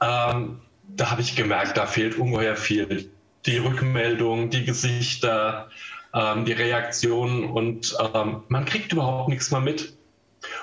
ähm, 0.01 0.62
da 0.88 1.12
habe 1.12 1.19
ich 1.19 1.36
gemerkt, 1.36 1.75
da 1.75 1.86
fehlt 1.86 2.17
ungeheuer 2.17 2.55
viel. 2.55 3.12
Die 3.48 3.58
Rückmeldung, 3.58 4.50
die 4.50 4.66
Gesichter, 4.66 5.70
ähm, 6.13 6.46
die 6.46 6.54
Reaktionen 6.54 7.46
und 7.46 7.96
ähm, 8.13 8.44
man 8.50 8.66
kriegt 8.66 8.94
überhaupt 8.94 9.30
nichts 9.30 9.51
mehr 9.51 9.62
mit. 9.62 9.98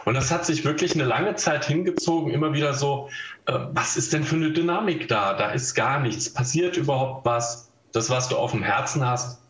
Und 0.05 0.15
das 0.15 0.31
hat 0.31 0.47
sich 0.47 0.65
wirklich 0.65 0.95
eine 0.95 1.05
lange 1.05 1.35
Zeit 1.35 1.65
hingezogen, 1.65 2.33
immer 2.33 2.53
wieder 2.53 2.75
so, 2.75 3.09
äh, 3.47 3.59
was 3.73 3.97
ist 3.97 4.13
denn 4.13 4.25
für 4.25 4.37
eine 4.37 4.53
Dynamik 4.53 5.09
da? 5.09 5.35
Da 5.35 5.51
ist 5.51 5.75
gar 5.75 6.01
nichts. 6.01 6.33
Passiert 6.33 6.77
überhaupt 6.77 7.25
was? 7.25 7.73
Das, 7.93 8.11
was 8.11 8.29
du 8.29 8.37
auf 8.37 8.53
dem 8.53 8.63
Herzen 8.63 9.07
hast, 9.07 9.41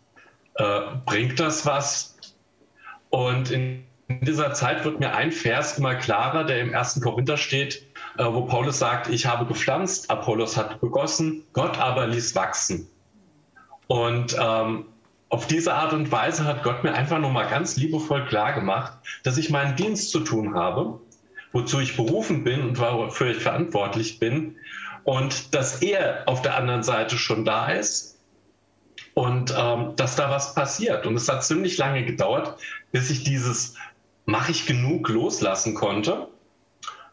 äh, 0.56 0.80
bringt 1.04 1.40
das 1.40 1.66
was? 1.66 2.16
Und 3.10 3.50
in 3.50 3.84
dieser 4.08 4.52
Zeit 4.52 4.84
wird 4.84 5.00
mir 5.00 5.14
ein 5.14 5.32
Vers 5.32 5.78
immer 5.78 5.94
klarer, 5.94 6.44
der 6.44 6.60
im 6.60 6.72
ersten 6.72 7.00
Korinther 7.00 7.36
steht, 7.36 7.86
äh, 8.18 8.24
wo 8.24 8.42
Paulus 8.42 8.78
sagt, 8.78 9.08
ich 9.08 9.26
habe 9.26 9.46
gepflanzt, 9.46 10.10
Apollos 10.10 10.56
hat 10.56 10.80
begossen, 10.80 11.44
Gott 11.52 11.78
aber 11.78 12.06
ließ 12.06 12.34
wachsen. 12.34 12.88
Und 13.86 14.36
ähm, 14.40 14.86
auf 15.28 15.46
diese 15.46 15.74
Art 15.74 15.92
und 15.92 16.10
Weise 16.12 16.44
hat 16.44 16.62
Gott 16.62 16.84
mir 16.84 16.94
einfach 16.94 17.18
nochmal 17.18 17.48
ganz 17.48 17.76
liebevoll 17.76 18.24
klar 18.26 18.52
gemacht, 18.52 18.92
dass 19.24 19.36
ich 19.36 19.50
meinen 19.50 19.76
Dienst 19.76 20.10
zu 20.10 20.20
tun 20.20 20.54
habe, 20.54 21.00
wozu 21.52 21.80
ich 21.80 21.96
berufen 21.96 22.44
bin 22.44 22.62
und 22.62 22.78
wofür 22.78 23.30
ich 23.30 23.38
verantwortlich 23.38 24.18
bin 24.18 24.56
und 25.04 25.54
dass 25.54 25.82
er 25.82 26.22
auf 26.26 26.42
der 26.42 26.56
anderen 26.56 26.82
Seite 26.82 27.18
schon 27.18 27.44
da 27.44 27.68
ist 27.68 28.18
und 29.14 29.54
ähm, 29.56 29.92
dass 29.96 30.16
da 30.16 30.30
was 30.30 30.54
passiert. 30.54 31.06
Und 31.06 31.16
es 31.16 31.28
hat 31.28 31.44
ziemlich 31.44 31.78
lange 31.78 32.04
gedauert, 32.04 32.58
bis 32.92 33.10
ich 33.10 33.24
dieses 33.24 33.76
mache 34.26 34.52
ich 34.52 34.66
genug 34.66 35.08
loslassen 35.08 35.74
konnte. 35.74 36.28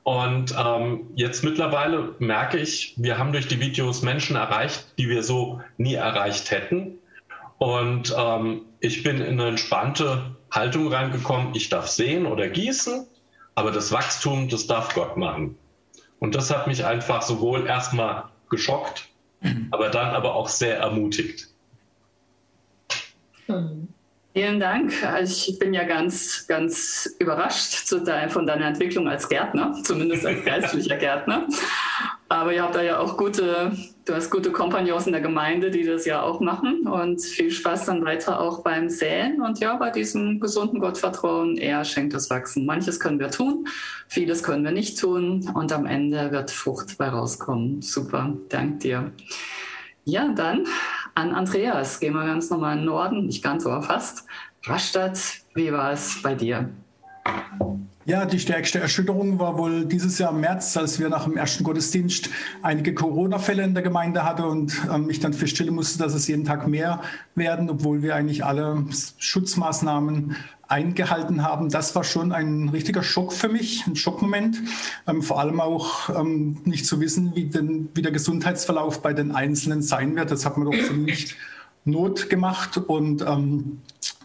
Und 0.04 0.56
ähm, 0.58 1.12
jetzt 1.16 1.44
mittlerweile 1.44 2.16
merke 2.20 2.58
ich, 2.58 2.96
wir 2.98 3.20
haben 3.20 3.34
durch 3.34 3.48
die 3.48 3.60
Videos 3.60 4.02
Menschen 4.02 4.36
erreicht, 4.36 4.94
die 4.98 5.10
wir 5.10 5.22
so 5.22 5.62
nie 5.78 5.94
erreicht 5.94 6.50
hätten. 6.50 6.98
Und 7.60 8.16
ähm, 8.18 8.62
ich 8.80 9.04
bin 9.04 9.22
in 9.22 9.40
eine 9.40 9.50
entspannte 9.50 10.36
Haltung 10.50 10.92
reingekommen. 10.92 11.54
Ich 11.54 11.70
darf 11.70 11.88
sehen 11.88 12.26
oder 12.26 12.50
gießen, 12.50 13.06
aber 13.54 13.72
das 13.72 13.92
Wachstum, 13.92 14.50
das 14.50 14.66
darf 14.66 14.96
Gott 14.96 15.18
machen. 15.18 15.58
Und 16.20 16.36
das 16.36 16.50
hat 16.50 16.68
mich 16.68 16.84
einfach 16.84 17.22
sowohl 17.22 17.68
erstmal 17.68 18.26
geschockt, 18.50 19.08
mhm. 19.42 19.68
aber 19.72 19.90
dann 19.90 20.16
aber 20.16 20.34
auch 20.36 20.50
sehr 20.50 20.78
ermutigt. 20.78 21.48
Mhm. 23.48 23.81
Vielen 24.34 24.62
Dank. 24.62 24.94
Also 25.04 25.52
ich 25.52 25.60
bin 25.60 25.74
ja 25.74 25.84
ganz, 25.84 26.48
ganz 26.48 27.16
überrascht 27.20 27.76
von 28.30 28.46
deiner 28.46 28.68
Entwicklung 28.68 29.10
als 29.10 29.28
Gärtner, 29.28 29.76
zumindest 29.84 30.26
als 30.26 30.46
geistlicher 30.46 30.96
Gärtner. 30.98 31.48
Aber 32.30 32.54
ihr 32.54 32.64
habt 32.64 32.76
da 32.76 32.82
ja 32.82 33.00
auch 33.00 33.18
gute, 33.18 33.74
du 34.06 34.16
hast 34.16 34.30
gute 34.30 34.54
Kompagnons 34.54 35.06
in 35.06 35.12
der 35.12 35.20
Gemeinde, 35.20 35.70
die 35.70 35.84
das 35.84 36.06
ja 36.06 36.22
auch 36.22 36.40
machen. 36.40 36.88
Und 36.88 37.22
viel 37.22 37.52
Spaß 37.52 37.88
dann 37.88 38.06
weiter 38.06 38.40
auch 38.40 38.64
beim 38.64 38.88
Säen 38.88 39.42
und 39.42 39.60
ja, 39.60 39.76
bei 39.76 39.90
diesem 39.90 40.40
gesunden 40.40 40.80
Gottvertrauen. 40.80 41.58
Er 41.58 41.84
schenkt 41.84 42.14
das 42.14 42.30
Wachsen. 42.30 42.66
Manches 42.66 43.02
können 43.02 43.20
wir 43.20 43.32
tun, 43.32 43.68
vieles 44.08 44.44
können 44.44 44.64
wir 44.64 44.72
nicht 44.72 44.98
tun. 44.98 45.52
Und 45.54 45.74
am 45.74 45.86
Ende 45.86 46.32
wird 46.32 46.52
Frucht 46.52 46.98
bei 46.98 47.10
rauskommen. 47.10 47.82
Super, 47.82 48.34
dank 48.48 48.80
dir. 48.80 49.12
Ja, 50.06 50.30
dann 50.30 50.66
an 51.16 51.34
Andreas. 51.34 52.00
Gehen 52.00 52.14
wir 52.14 52.26
ganz 52.26 52.50
normal 52.50 52.74
in 52.74 52.80
den 52.80 52.86
Norden, 52.86 53.26
nicht 53.26 53.44
ganz, 53.44 53.66
aber 53.66 53.82
fast. 53.82 54.26
Rastatt, 54.64 55.20
wie 55.56 55.72
war 55.72 55.92
es 55.92 56.22
bei 56.22 56.36
dir? 56.36 56.70
Ja, 58.06 58.26
die 58.26 58.40
stärkste 58.40 58.80
Erschütterung 58.80 59.38
war 59.40 59.60
wohl 59.60 59.86
dieses 59.86 60.18
Jahr 60.18 60.32
im 60.32 60.40
März, 60.42 60.76
als 60.76 61.00
wir 61.00 61.08
nach 61.08 61.26
dem 61.26 61.38
ersten 61.38 61.64
Gottesdienst 61.64 62.30
einige 62.64 62.96
Corona-Fälle 62.96 63.64
in 63.64 63.76
der 63.76 63.84
Gemeinde 63.84 64.26
hatten 64.26 64.42
und 64.42 64.82
ähm, 64.92 65.10
ich 65.12 65.20
dann 65.20 65.34
feststellen 65.34 65.76
musste, 65.76 66.00
dass 66.00 66.16
es 66.16 66.28
jeden 66.28 66.44
Tag 66.44 66.68
mehr 66.68 67.02
werden, 67.36 67.70
obwohl 67.70 68.02
wir 68.02 68.16
eigentlich 68.16 68.44
alle 68.44 68.86
Schutzmaßnahmen 69.20 70.36
eingehalten 70.72 71.44
haben. 71.44 71.70
Das 71.70 71.94
war 71.96 72.04
schon 72.04 72.32
ein 72.32 72.70
richtiger 72.70 73.04
Schock 73.04 73.34
für 73.34 73.50
mich, 73.50 73.86
ein 73.86 73.96
Schockmoment. 73.96 74.58
Ähm, 75.08 75.22
vor 75.22 75.40
allem 75.40 75.60
auch 75.60 76.10
ähm, 76.10 76.62
nicht 76.64 76.86
zu 76.86 77.00
wissen, 77.00 77.36
wie, 77.36 77.46
denn, 77.46 77.90
wie 77.94 78.02
der 78.02 78.12
Gesundheitsverlauf 78.12 79.02
bei 79.02 79.14
den 79.14 79.32
Einzelnen 79.32 79.82
sein 79.82 80.16
wird. 80.16 80.32
Das 80.32 80.46
hat 80.46 80.58
mir 80.58 80.66
doch 80.66 80.88
ziemlich 80.88 81.36
Not 81.84 82.30
gemacht 82.30 82.78
und 82.78 83.22
ähm, 83.24 83.80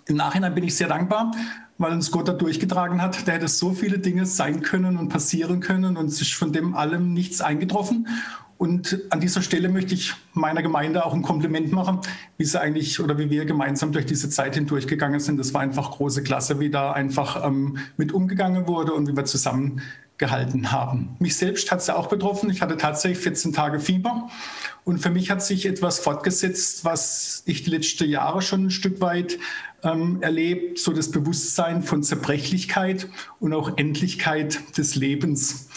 im 0.07 0.17
Nachhinein 0.17 0.55
bin 0.55 0.63
ich 0.63 0.77
sehr 0.77 0.89
dankbar, 0.89 1.33
weil 1.79 1.93
uns 1.93 2.11
Gott 2.11 2.29
da 2.29 2.33
durchgetragen 2.33 3.03
hat. 3.03 3.27
Da 3.27 3.33
hätte 3.33 3.49
so 3.49 3.73
viele 3.73 3.99
Dinge 3.99 4.27
sein 4.27 4.63
können 4.63 4.97
und 4.97 5.09
passieren 5.09 5.61
können 5.61 5.97
und 5.97 6.09
ist 6.09 6.35
von 6.35 6.53
dem 6.53 6.75
allem 6.75 7.13
nichts 7.13 7.41
eingetroffen. 7.41 8.07
Und 8.59 8.99
an 9.11 9.21
dieser 9.21 9.43
Stelle 9.43 9.69
möchte 9.69 9.95
ich 9.95 10.15
meiner 10.33 10.63
Gemeinde 10.63 11.05
auch 11.05 11.13
ein 11.13 11.23
Kompliment 11.23 11.73
machen, 11.73 12.01
wie 12.39 12.45
sie 12.45 12.59
eigentlich 12.59 13.01
oder 13.01 13.19
wie 13.19 13.29
wir 13.29 13.45
gemeinsam 13.45 13.93
durch 13.93 14.07
diese 14.07 14.31
Zeit 14.31 14.55
hindurchgegangen 14.55 15.21
sind. 15.21 15.37
Das 15.39 15.53
war 15.53 15.61
einfach 15.61 15.91
große 15.91 16.23
Klasse, 16.23 16.59
wie 16.59 16.71
da 16.71 16.93
einfach 16.93 17.47
ähm, 17.47 17.79
mit 17.99 18.13
umgegangen 18.13 18.67
wurde 18.67 18.95
und 18.95 19.09
wie 19.09 19.17
wir 19.17 19.27
zusammengehalten 19.27 20.73
haben. 20.73 21.17
Mich 21.19 21.37
selbst 21.37 21.71
hat 21.71 21.81
es 21.81 21.89
ja 21.89 21.97
auch 21.97 22.09
betroffen. 22.09 22.49
Ich 22.49 22.63
hatte 22.63 22.79
tatsächlich 22.79 23.19
14 23.19 23.53
Tage 23.53 23.79
Fieber. 23.79 24.29
Und 24.85 25.01
für 25.01 25.11
mich 25.11 25.31
hat 25.31 25.43
sich 25.43 25.67
etwas 25.67 25.99
fortgesetzt, 25.99 26.85
was 26.85 27.43
ich 27.45 27.65
die 27.65 27.71
letzten 27.71 28.09
Jahre 28.09 28.41
schon 28.41 28.67
ein 28.67 28.71
Stück 28.71 29.03
weit 29.03 29.39
ähm, 29.83 30.23
erlebt, 30.23 30.79
so 30.79 30.93
das 30.93 31.11
Bewusstsein 31.11 31.83
von 31.83 32.03
Zerbrechlichkeit 32.03 33.09
und 33.39 33.53
auch 33.53 33.77
Endlichkeit 33.77 34.79
des 34.79 34.95
Lebens. 34.95 35.69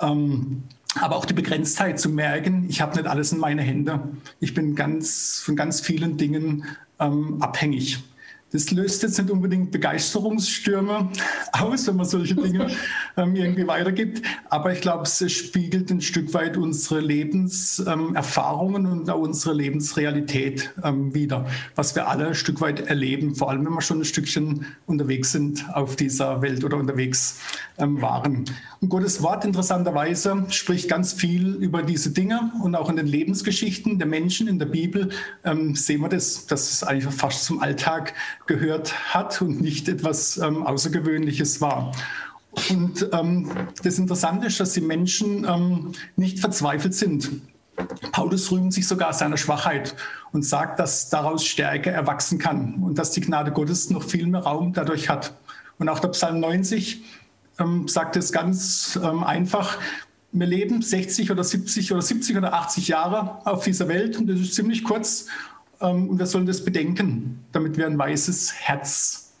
Ähm, 0.00 0.62
aber 1.00 1.16
auch 1.16 1.24
die 1.24 1.34
Begrenztheit 1.34 1.98
zu 1.98 2.08
merken, 2.08 2.66
ich 2.68 2.80
habe 2.80 2.96
nicht 2.96 3.06
alles 3.06 3.32
in 3.32 3.38
meine 3.38 3.62
Hände. 3.62 4.00
Ich 4.40 4.54
bin 4.54 4.74
ganz, 4.74 5.40
von 5.44 5.56
ganz 5.56 5.80
vielen 5.80 6.16
Dingen 6.16 6.64
ähm, 7.00 7.40
abhängig. 7.40 8.02
Das 8.52 8.70
löst 8.70 9.02
jetzt 9.02 9.18
nicht 9.18 9.30
unbedingt 9.30 9.70
Begeisterungsstürme 9.70 11.08
aus, 11.52 11.86
wenn 11.86 11.96
man 11.96 12.04
solche 12.04 12.34
Dinge 12.34 12.70
ähm, 13.16 13.34
irgendwie 13.34 13.66
weitergibt. 13.66 14.22
Aber 14.50 14.72
ich 14.72 14.80
glaube, 14.80 15.04
es 15.04 15.32
spiegelt 15.32 15.90
ein 15.90 16.02
Stück 16.02 16.34
weit 16.34 16.56
unsere 16.56 17.00
Lebenserfahrungen 17.00 18.84
ähm, 18.84 18.92
und 18.92 19.10
auch 19.10 19.20
unsere 19.20 19.54
Lebensrealität 19.54 20.72
ähm, 20.84 21.14
wider, 21.14 21.46
was 21.74 21.94
wir 21.94 22.08
alle 22.08 22.28
ein 22.28 22.34
Stück 22.34 22.60
weit 22.60 22.80
erleben, 22.80 23.34
vor 23.34 23.50
allem 23.50 23.64
wenn 23.64 23.72
wir 23.72 23.80
schon 23.80 24.00
ein 24.00 24.04
Stückchen 24.04 24.66
unterwegs 24.86 25.32
sind 25.32 25.64
auf 25.72 25.96
dieser 25.96 26.42
Welt 26.42 26.62
oder 26.62 26.76
unterwegs 26.76 27.40
ähm, 27.78 28.02
waren. 28.02 28.44
Und 28.80 28.88
Gottes 28.88 29.22
Wort 29.22 29.44
interessanterweise 29.44 30.44
spricht 30.50 30.88
ganz 30.88 31.12
viel 31.12 31.54
über 31.54 31.82
diese 31.82 32.10
Dinge 32.10 32.52
und 32.62 32.74
auch 32.74 32.90
in 32.90 32.96
den 32.96 33.06
Lebensgeschichten 33.06 33.98
der 33.98 34.08
Menschen 34.08 34.46
in 34.46 34.58
der 34.58 34.66
Bibel 34.66 35.08
ähm, 35.44 35.74
sehen 35.74 36.00
wir 36.02 36.08
das, 36.08 36.46
dass 36.46 36.70
es 36.70 36.84
einfach 36.84 37.12
fast 37.12 37.44
zum 37.44 37.62
Alltag 37.62 38.12
gehört 38.46 39.14
hat 39.14 39.40
und 39.42 39.60
nicht 39.60 39.88
etwas 39.88 40.38
ähm, 40.38 40.66
Außergewöhnliches 40.66 41.60
war. 41.60 41.92
Und 42.68 43.08
ähm, 43.12 43.50
das 43.82 43.98
Interessante 43.98 44.48
ist, 44.48 44.60
dass 44.60 44.72
die 44.72 44.82
Menschen 44.82 45.46
ähm, 45.48 45.92
nicht 46.16 46.40
verzweifelt 46.40 46.94
sind. 46.94 47.30
Paulus 48.12 48.50
rühmt 48.52 48.74
sich 48.74 48.86
sogar 48.86 49.14
seiner 49.14 49.38
Schwachheit 49.38 49.96
und 50.32 50.44
sagt, 50.44 50.78
dass 50.78 51.08
daraus 51.08 51.44
Stärke 51.44 51.90
erwachsen 51.90 52.38
kann 52.38 52.74
und 52.82 52.98
dass 52.98 53.12
die 53.12 53.22
Gnade 53.22 53.52
Gottes 53.52 53.88
noch 53.88 54.02
viel 54.02 54.26
mehr 54.26 54.42
Raum 54.42 54.74
dadurch 54.74 55.08
hat. 55.08 55.34
Und 55.78 55.88
auch 55.88 55.98
der 55.98 56.08
Psalm 56.08 56.40
90 56.40 57.02
ähm, 57.58 57.88
sagt 57.88 58.16
es 58.16 58.32
ganz 58.32 58.98
ähm, 59.02 59.24
einfach, 59.24 59.78
wir 60.32 60.46
leben 60.46 60.80
60 60.80 61.30
oder 61.30 61.44
70 61.44 61.92
oder 61.92 62.02
70 62.02 62.36
oder 62.36 62.54
80 62.54 62.88
Jahre 62.88 63.46
auf 63.46 63.64
dieser 63.64 63.88
Welt 63.88 64.16
und 64.16 64.26
das 64.26 64.40
ist 64.40 64.54
ziemlich 64.54 64.82
kurz 64.82 65.26
ähm, 65.82 66.08
und 66.08 66.18
wir 66.18 66.26
sollen 66.26 66.46
das 66.46 66.64
bedenken, 66.64 67.44
damit 67.52 67.76
wir 67.76 67.86
ein 67.86 67.98
weißes 67.98 68.54
Herz 68.54 69.32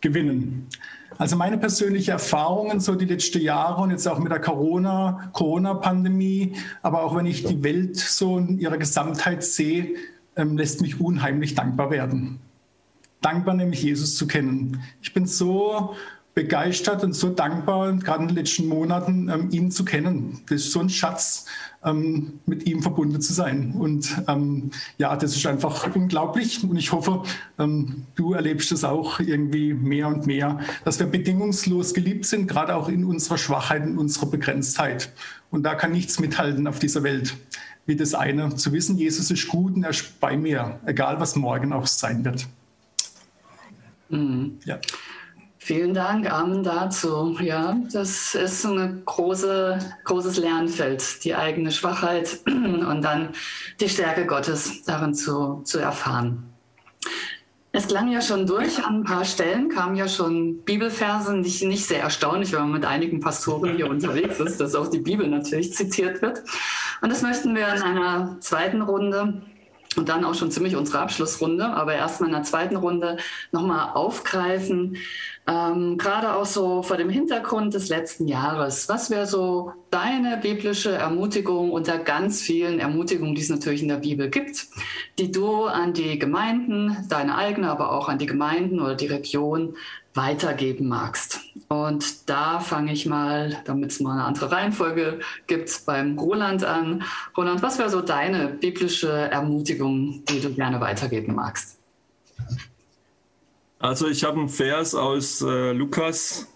gewinnen. 0.00 0.68
Also 1.16 1.34
meine 1.36 1.58
persönlichen 1.58 2.12
Erfahrungen 2.12 2.78
so 2.78 2.94
die 2.94 3.04
letzten 3.04 3.40
Jahre 3.40 3.82
und 3.82 3.90
jetzt 3.90 4.06
auch 4.06 4.20
mit 4.20 4.30
der 4.30 4.40
Corona, 4.40 5.30
Corona-Pandemie, 5.32 6.54
aber 6.82 7.02
auch 7.02 7.16
wenn 7.16 7.26
ich 7.26 7.44
die 7.44 7.64
Welt 7.64 7.96
so 7.96 8.38
in 8.38 8.60
ihrer 8.60 8.78
Gesamtheit 8.78 9.42
sehe, 9.42 9.96
ähm, 10.36 10.56
lässt 10.56 10.80
mich 10.80 11.00
unheimlich 11.00 11.54
dankbar 11.56 11.90
werden. 11.90 12.38
Dankbar 13.20 13.54
nämlich 13.54 13.82
Jesus 13.82 14.14
zu 14.14 14.28
kennen. 14.28 14.80
Ich 15.02 15.12
bin 15.12 15.26
so 15.26 15.96
begeistert 16.34 17.02
und 17.02 17.14
so 17.14 17.30
dankbar, 17.30 17.92
gerade 17.94 18.22
in 18.22 18.28
den 18.28 18.36
letzten 18.36 18.68
Monaten, 18.68 19.28
ähm, 19.28 19.48
ihn 19.50 19.70
zu 19.70 19.84
kennen. 19.84 20.40
Das 20.48 20.62
ist 20.62 20.72
so 20.72 20.80
ein 20.80 20.88
Schatz, 20.88 21.46
ähm, 21.84 22.40
mit 22.46 22.66
ihm 22.68 22.82
verbunden 22.82 23.20
zu 23.20 23.32
sein. 23.32 23.72
Und 23.72 24.22
ähm, 24.28 24.70
ja, 24.98 25.16
das 25.16 25.34
ist 25.34 25.46
einfach 25.46 25.94
unglaublich. 25.94 26.62
Und 26.62 26.76
ich 26.76 26.92
hoffe, 26.92 27.22
ähm, 27.58 28.06
du 28.14 28.34
erlebst 28.34 28.70
es 28.72 28.84
auch 28.84 29.20
irgendwie 29.20 29.74
mehr 29.74 30.08
und 30.08 30.26
mehr, 30.26 30.60
dass 30.84 30.98
wir 30.98 31.06
bedingungslos 31.06 31.94
geliebt 31.94 32.26
sind, 32.26 32.46
gerade 32.46 32.74
auch 32.74 32.88
in 32.88 33.04
unserer 33.04 33.38
Schwachheit, 33.38 33.84
in 33.84 33.98
unserer 33.98 34.26
Begrenztheit. 34.26 35.12
Und 35.50 35.64
da 35.64 35.74
kann 35.74 35.92
nichts 35.92 36.20
mithalten 36.20 36.66
auf 36.66 36.78
dieser 36.78 37.02
Welt. 37.02 37.36
Wie 37.86 37.96
das 37.96 38.14
eine, 38.14 38.54
zu 38.54 38.72
wissen, 38.72 38.98
Jesus 38.98 39.30
ist 39.30 39.48
gut 39.48 39.74
und 39.74 39.82
er 39.82 39.90
ist 39.90 40.20
bei 40.20 40.36
mir, 40.36 40.78
egal 40.84 41.20
was 41.20 41.36
morgen 41.36 41.72
auch 41.72 41.86
sein 41.86 42.24
wird. 42.24 42.46
Mhm. 44.10 44.58
Ja. 44.64 44.78
Vielen 45.68 45.92
Dank, 45.92 46.32
Amen 46.32 46.62
dazu. 46.62 47.36
Ja, 47.42 47.76
das 47.92 48.34
ist 48.34 48.62
so 48.62 48.72
ein 48.72 49.02
große, 49.04 49.78
großes 50.04 50.38
Lernfeld, 50.38 51.22
die 51.24 51.34
eigene 51.34 51.70
Schwachheit 51.70 52.40
und 52.46 53.02
dann 53.02 53.34
die 53.78 53.90
Stärke 53.90 54.24
Gottes 54.24 54.84
darin 54.84 55.12
zu, 55.12 55.60
zu 55.64 55.78
erfahren. 55.78 56.44
Es 57.70 57.86
klang 57.86 58.10
ja 58.10 58.22
schon 58.22 58.46
durch, 58.46 58.82
an 58.82 59.00
ein 59.00 59.04
paar 59.04 59.26
Stellen 59.26 59.68
kamen 59.68 59.96
ja 59.96 60.08
schon 60.08 60.62
Bibelverse, 60.62 61.36
nicht, 61.36 61.62
nicht 61.62 61.84
sehr 61.84 62.00
erstaunlich, 62.00 62.50
wenn 62.52 62.60
man 62.60 62.72
mit 62.72 62.86
einigen 62.86 63.20
Pastoren 63.20 63.76
hier 63.76 63.90
unterwegs 63.90 64.40
ist, 64.40 64.62
dass 64.62 64.74
auch 64.74 64.88
die 64.88 65.00
Bibel 65.00 65.28
natürlich 65.28 65.74
zitiert 65.74 66.22
wird. 66.22 66.44
Und 67.02 67.10
das 67.10 67.20
möchten 67.20 67.54
wir 67.54 67.68
in 67.74 67.82
einer 67.82 68.38
zweiten 68.40 68.80
Runde 68.80 69.42
und 69.98 70.08
dann 70.08 70.24
auch 70.24 70.34
schon 70.34 70.50
ziemlich 70.50 70.76
unsere 70.76 71.00
Abschlussrunde, 71.00 71.66
aber 71.66 71.94
erstmal 71.94 72.28
in 72.28 72.34
der 72.34 72.44
zweiten 72.44 72.76
Runde 72.76 73.16
nochmal 73.52 73.90
aufgreifen, 73.94 74.96
ähm, 75.48 75.96
Gerade 75.96 76.34
auch 76.34 76.44
so 76.44 76.82
vor 76.82 76.98
dem 76.98 77.08
Hintergrund 77.08 77.72
des 77.72 77.88
letzten 77.88 78.28
Jahres. 78.28 78.86
Was 78.90 79.08
wäre 79.08 79.26
so 79.26 79.72
deine 79.90 80.36
biblische 80.36 80.92
Ermutigung 80.92 81.72
unter 81.72 81.96
ganz 81.98 82.42
vielen 82.42 82.78
Ermutigungen, 82.80 83.34
die 83.34 83.40
es 83.40 83.48
natürlich 83.48 83.80
in 83.80 83.88
der 83.88 83.96
Bibel 83.96 84.28
gibt, 84.28 84.66
die 85.18 85.32
du 85.32 85.64
an 85.64 85.94
die 85.94 86.18
Gemeinden, 86.18 86.98
deine 87.08 87.36
eigene, 87.36 87.70
aber 87.70 87.92
auch 87.92 88.10
an 88.10 88.18
die 88.18 88.26
Gemeinden 88.26 88.78
oder 88.78 88.94
die 88.94 89.06
Region 89.06 89.74
weitergeben 90.12 90.86
magst? 90.86 91.40
Und 91.68 92.28
da 92.28 92.60
fange 92.60 92.92
ich 92.92 93.06
mal, 93.06 93.56
damit 93.64 93.92
es 93.92 94.00
mal 94.00 94.12
eine 94.12 94.24
andere 94.24 94.52
Reihenfolge 94.52 95.20
gibt, 95.46 95.86
beim 95.86 96.18
Roland 96.18 96.62
an. 96.62 97.04
Roland, 97.38 97.62
was 97.62 97.78
wäre 97.78 97.88
so 97.88 98.02
deine 98.02 98.48
biblische 98.48 99.10
Ermutigung, 99.10 100.24
die 100.28 100.40
du 100.40 100.52
gerne 100.52 100.78
weitergeben 100.82 101.34
magst? 101.34 101.77
Also 103.80 104.08
ich 104.08 104.24
habe 104.24 104.40
einen 104.40 104.48
Vers 104.48 104.96
aus 104.96 105.40
äh, 105.40 105.70
Lukas 105.70 106.48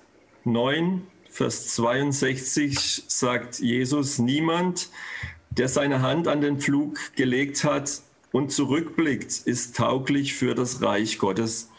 9, 0.43 1.07
Vers 1.31 1.69
62, 1.76 3.05
sagt 3.07 3.61
Jesus, 3.61 4.19
niemand, 4.19 4.91
der 5.50 5.69
seine 5.69 6.02
Hand 6.02 6.26
an 6.26 6.41
den 6.41 6.59
Flug 6.61 6.99
gelegt 7.14 7.62
hat 7.62 8.02
und 8.33 8.50
zurückblickt, 8.50 9.38
ist 9.45 9.76
tauglich 9.76 10.35
für 10.35 10.57
das 10.57 10.83
Reich 10.83 11.19
Gottes. 11.19 11.71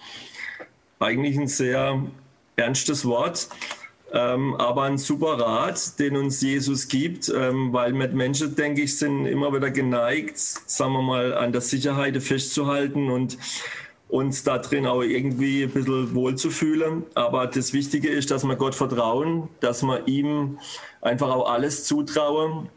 Eigentlich 1.00 1.38
ein 1.38 1.50
sehr 1.50 2.02
ernstes 2.56 3.04
Wort, 3.04 3.50
ähm, 4.14 4.56
aber 4.56 4.84
ein 4.84 4.98
super 4.98 5.40
Rat, 5.40 6.00
den 6.00 6.16
uns 6.16 6.40
Jesus 6.40 6.88
gibt, 6.88 7.28
ähm, 7.28 7.74
weil 7.74 7.92
mit 7.92 8.14
Menschen, 8.14 8.56
denke 8.56 8.84
ich, 8.84 8.98
sind 8.98 9.26
immer 9.26 9.54
wieder 9.54 9.72
geneigt, 9.72 10.38
sagen 10.38 10.94
wir 10.94 11.02
mal, 11.02 11.34
an 11.34 11.52
der 11.52 11.62
Sicherheit 11.62 12.16
festzuhalten 12.24 13.10
und 13.10 13.38
uns 14.13 14.44
da 14.44 14.59
drin 14.59 14.85
auch 14.85 15.01
irgendwie 15.01 15.64
ein 15.64 15.72
bisschen 15.72 16.14
wohlzufühlen. 16.14 17.03
Aber 17.16 17.48
das 17.48 17.74
Wichtige 17.74 18.09
ist, 18.09 18.29
dass 18.29 18.44
wir 18.44 18.55
Gott 18.55 18.75
vertrauen, 18.75 19.50
dass 19.59 19.81
wir 19.81 20.07
ihm 20.07 20.59
einfach 21.01 21.29
auch 21.29 21.50
alles 21.50 21.85
zutrauen 21.85 22.70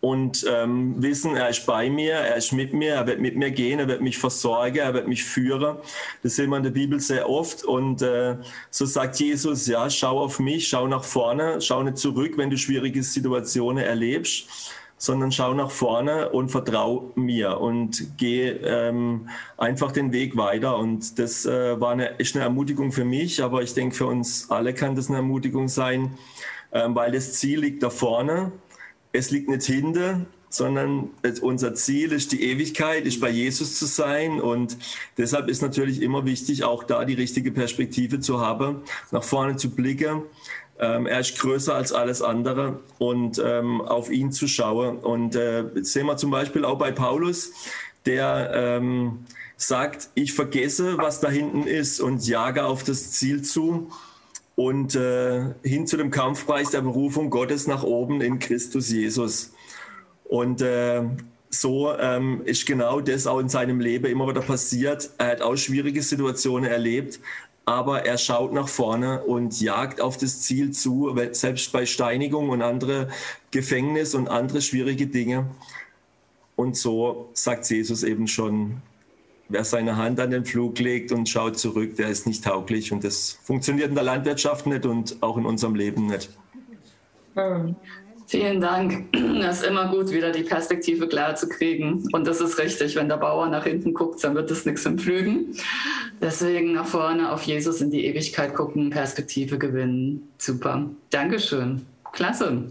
und 0.00 0.46
ähm, 0.48 1.02
wissen, 1.02 1.34
er 1.34 1.48
ist 1.48 1.66
bei 1.66 1.90
mir, 1.90 2.14
er 2.14 2.36
ist 2.36 2.52
mit 2.52 2.74
mir, 2.74 2.94
er 2.94 3.06
wird 3.08 3.20
mit 3.20 3.36
mir 3.36 3.50
gehen, 3.50 3.80
er 3.80 3.88
wird 3.88 4.02
mich 4.02 4.18
versorgen, 4.18 4.78
er 4.78 4.94
wird 4.94 5.08
mich 5.08 5.24
führen. 5.24 5.78
Das 6.22 6.36
sehen 6.36 6.50
wir 6.50 6.58
in 6.58 6.62
der 6.62 6.70
Bibel 6.70 7.00
sehr 7.00 7.28
oft. 7.28 7.64
Und 7.64 8.00
äh, 8.02 8.36
so 8.70 8.86
sagt 8.86 9.18
Jesus, 9.18 9.66
ja, 9.66 9.90
schau 9.90 10.20
auf 10.20 10.38
mich, 10.38 10.68
schau 10.68 10.86
nach 10.86 11.04
vorne, 11.04 11.60
schau 11.60 11.82
nicht 11.82 11.98
zurück, 11.98 12.34
wenn 12.36 12.50
du 12.50 12.56
schwierige 12.56 13.02
Situationen 13.02 13.84
erlebst 13.84 14.46
sondern 15.02 15.32
schau 15.32 15.52
nach 15.52 15.72
vorne 15.72 16.28
und 16.28 16.50
vertrau 16.50 17.10
mir 17.16 17.58
und 17.58 18.16
geh 18.18 18.50
ähm, 18.50 19.28
einfach 19.58 19.90
den 19.90 20.12
Weg 20.12 20.36
weiter. 20.36 20.78
Und 20.78 21.18
das 21.18 21.44
äh, 21.44 21.80
war 21.80 21.90
eine, 21.90 22.10
ist 22.18 22.36
eine 22.36 22.44
Ermutigung 22.44 22.92
für 22.92 23.04
mich, 23.04 23.42
aber 23.42 23.64
ich 23.64 23.74
denke, 23.74 23.96
für 23.96 24.06
uns 24.06 24.48
alle 24.48 24.74
kann 24.74 24.94
das 24.94 25.08
eine 25.08 25.16
Ermutigung 25.16 25.66
sein, 25.66 26.16
äh, 26.70 26.86
weil 26.86 27.10
das 27.10 27.32
Ziel 27.32 27.62
liegt 27.62 27.82
da 27.82 27.90
vorne. 27.90 28.52
Es 29.10 29.32
liegt 29.32 29.48
nicht 29.48 29.64
hinten, 29.64 30.26
sondern 30.50 31.10
unser 31.40 31.74
Ziel 31.74 32.12
ist 32.12 32.30
die 32.30 32.44
Ewigkeit, 32.44 33.04
ist 33.04 33.20
bei 33.20 33.30
Jesus 33.30 33.80
zu 33.80 33.86
sein. 33.86 34.40
Und 34.40 34.76
deshalb 35.18 35.48
ist 35.48 35.62
natürlich 35.62 36.00
immer 36.00 36.26
wichtig, 36.26 36.62
auch 36.62 36.84
da 36.84 37.04
die 37.04 37.14
richtige 37.14 37.50
Perspektive 37.50 38.20
zu 38.20 38.40
haben, 38.40 38.82
nach 39.10 39.24
vorne 39.24 39.56
zu 39.56 39.70
blicken 39.70 40.22
ähm, 40.78 41.06
er 41.06 41.20
ist 41.20 41.38
größer 41.38 41.74
als 41.74 41.92
alles 41.92 42.22
andere 42.22 42.80
und 42.98 43.40
ähm, 43.44 43.80
auf 43.80 44.10
ihn 44.10 44.32
zu 44.32 44.48
schauen. 44.48 44.98
Und 44.98 45.36
äh, 45.36 45.64
sehen 45.82 46.06
wir 46.06 46.16
zum 46.16 46.30
Beispiel 46.30 46.64
auch 46.64 46.78
bei 46.78 46.92
Paulus, 46.92 47.52
der 48.06 48.50
ähm, 48.54 49.24
sagt, 49.56 50.08
ich 50.14 50.32
vergesse, 50.32 50.98
was 50.98 51.20
da 51.20 51.28
hinten 51.28 51.64
ist 51.64 52.00
und 52.00 52.26
jage 52.26 52.64
auf 52.64 52.82
das 52.82 53.12
Ziel 53.12 53.42
zu 53.42 53.90
und 54.56 54.94
äh, 54.94 55.54
hin 55.62 55.86
zu 55.86 55.96
dem 55.96 56.10
Kampfpreis 56.10 56.70
der 56.70 56.82
Berufung 56.82 57.30
Gottes 57.30 57.66
nach 57.66 57.82
oben 57.82 58.20
in 58.20 58.38
Christus 58.38 58.90
Jesus. 58.90 59.52
Und 60.24 60.62
äh, 60.62 61.02
so 61.50 61.96
ähm, 61.96 62.42
ist 62.44 62.66
genau 62.66 63.00
das 63.00 63.26
auch 63.26 63.38
in 63.38 63.48
seinem 63.48 63.80
Leben 63.80 64.06
immer 64.06 64.28
wieder 64.28 64.40
passiert. 64.40 65.10
Er 65.18 65.28
hat 65.28 65.42
auch 65.42 65.56
schwierige 65.56 66.02
Situationen 66.02 66.70
erlebt, 66.70 67.20
aber 67.64 68.04
er 68.04 68.18
schaut 68.18 68.52
nach 68.52 68.68
vorne 68.68 69.22
und 69.22 69.60
jagt 69.60 70.00
auf 70.00 70.16
das 70.16 70.42
Ziel 70.42 70.72
zu, 70.72 71.16
selbst 71.32 71.72
bei 71.72 71.86
Steinigung 71.86 72.48
und 72.48 72.62
andere 72.62 73.08
Gefängnis 73.50 74.14
und 74.14 74.28
andere 74.28 74.60
schwierige 74.60 75.06
Dinge. 75.06 75.46
Und 76.56 76.76
so 76.76 77.30
sagt 77.34 77.68
Jesus 77.70 78.02
eben 78.02 78.26
schon, 78.26 78.82
wer 79.48 79.64
seine 79.64 79.96
Hand 79.96 80.18
an 80.18 80.30
den 80.30 80.44
Flug 80.44 80.78
legt 80.78 81.12
und 81.12 81.28
schaut 81.28 81.58
zurück, 81.58 81.96
der 81.96 82.08
ist 82.08 82.26
nicht 82.26 82.44
tauglich. 82.44 82.92
Und 82.92 83.04
das 83.04 83.38
funktioniert 83.42 83.88
in 83.90 83.94
der 83.94 84.04
Landwirtschaft 84.04 84.66
nicht 84.66 84.84
und 84.84 85.22
auch 85.22 85.36
in 85.36 85.46
unserem 85.46 85.74
Leben 85.74 86.06
nicht. 86.06 86.30
Vielen 88.32 88.62
Dank. 88.62 89.14
Es 89.42 89.60
ist 89.60 89.66
immer 89.66 89.88
gut, 89.88 90.10
wieder 90.10 90.30
die 90.30 90.44
Perspektive 90.44 91.06
klar 91.06 91.34
zu 91.34 91.48
kriegen. 91.48 92.08
Und 92.12 92.26
das 92.26 92.40
ist 92.40 92.58
richtig. 92.58 92.96
Wenn 92.96 93.08
der 93.08 93.18
Bauer 93.18 93.48
nach 93.48 93.64
hinten 93.64 93.92
guckt, 93.92 94.24
dann 94.24 94.34
wird 94.34 94.50
es 94.50 94.64
nichts 94.64 94.86
im 94.86 94.98
Pflügen. 94.98 95.54
Deswegen 96.20 96.72
nach 96.72 96.86
vorne 96.86 97.30
auf 97.30 97.42
Jesus 97.42 97.82
in 97.82 97.90
die 97.90 98.06
Ewigkeit 98.06 98.54
gucken, 98.54 98.88
Perspektive 98.88 99.58
gewinnen. 99.58 100.32
Super. 100.38 100.86
Dankeschön. 101.10 101.84
Klasse. 102.12 102.62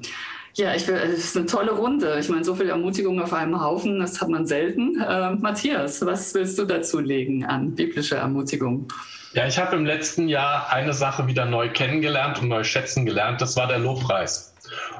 Ja, 0.56 0.74
ich 0.74 0.88
will, 0.88 0.96
es 0.96 1.26
ist 1.26 1.38
eine 1.38 1.46
tolle 1.46 1.74
Runde. 1.74 2.18
Ich 2.20 2.30
meine, 2.30 2.44
so 2.44 2.56
viel 2.56 2.70
Ermutigung 2.70 3.22
auf 3.22 3.34
einem 3.34 3.62
Haufen, 3.62 4.00
das 4.00 4.20
hat 4.20 4.30
man 4.30 4.48
selten. 4.48 5.00
Äh, 5.00 5.36
Matthias, 5.36 6.04
was 6.04 6.34
willst 6.34 6.58
du 6.58 6.66
dazu 6.66 7.00
legen 7.00 7.46
an 7.46 7.76
biblische 7.76 8.16
Ermutigung? 8.16 8.88
Ja, 9.34 9.46
ich 9.46 9.60
habe 9.60 9.76
im 9.76 9.86
letzten 9.86 10.28
Jahr 10.28 10.72
eine 10.72 10.94
Sache 10.94 11.28
wieder 11.28 11.46
neu 11.46 11.70
kennengelernt 11.70 12.42
und 12.42 12.48
neu 12.48 12.64
schätzen 12.64 13.06
gelernt. 13.06 13.42
Das 13.42 13.56
war 13.58 13.68
der 13.68 13.80
Lobpreis. 13.80 14.51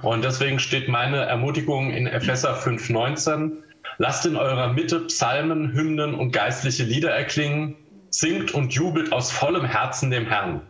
Und 0.02 0.24
deswegen 0.24 0.60
steht 0.60 0.88
meine 0.88 1.26
Ermutigung 1.26 1.92
in 1.92 2.08
Epheser 2.08 2.58
5,19. 2.58 3.52
Lasst 3.98 4.26
in 4.26 4.36
eurer 4.36 4.74
Mitte 4.74 5.02
Psalmen, 5.02 5.74
Hymnen 5.74 6.16
und 6.16 6.32
geistliche 6.32 6.84
Lieder 6.84 7.12
erklingen. 7.12 7.76
Singt 8.10 8.54
und 8.54 8.74
jubelt 8.74 9.14
aus 9.14 9.32
vollem 9.32 9.66
Herzen 9.66 10.12
dem 10.12 10.26
Herrn. 10.26 10.62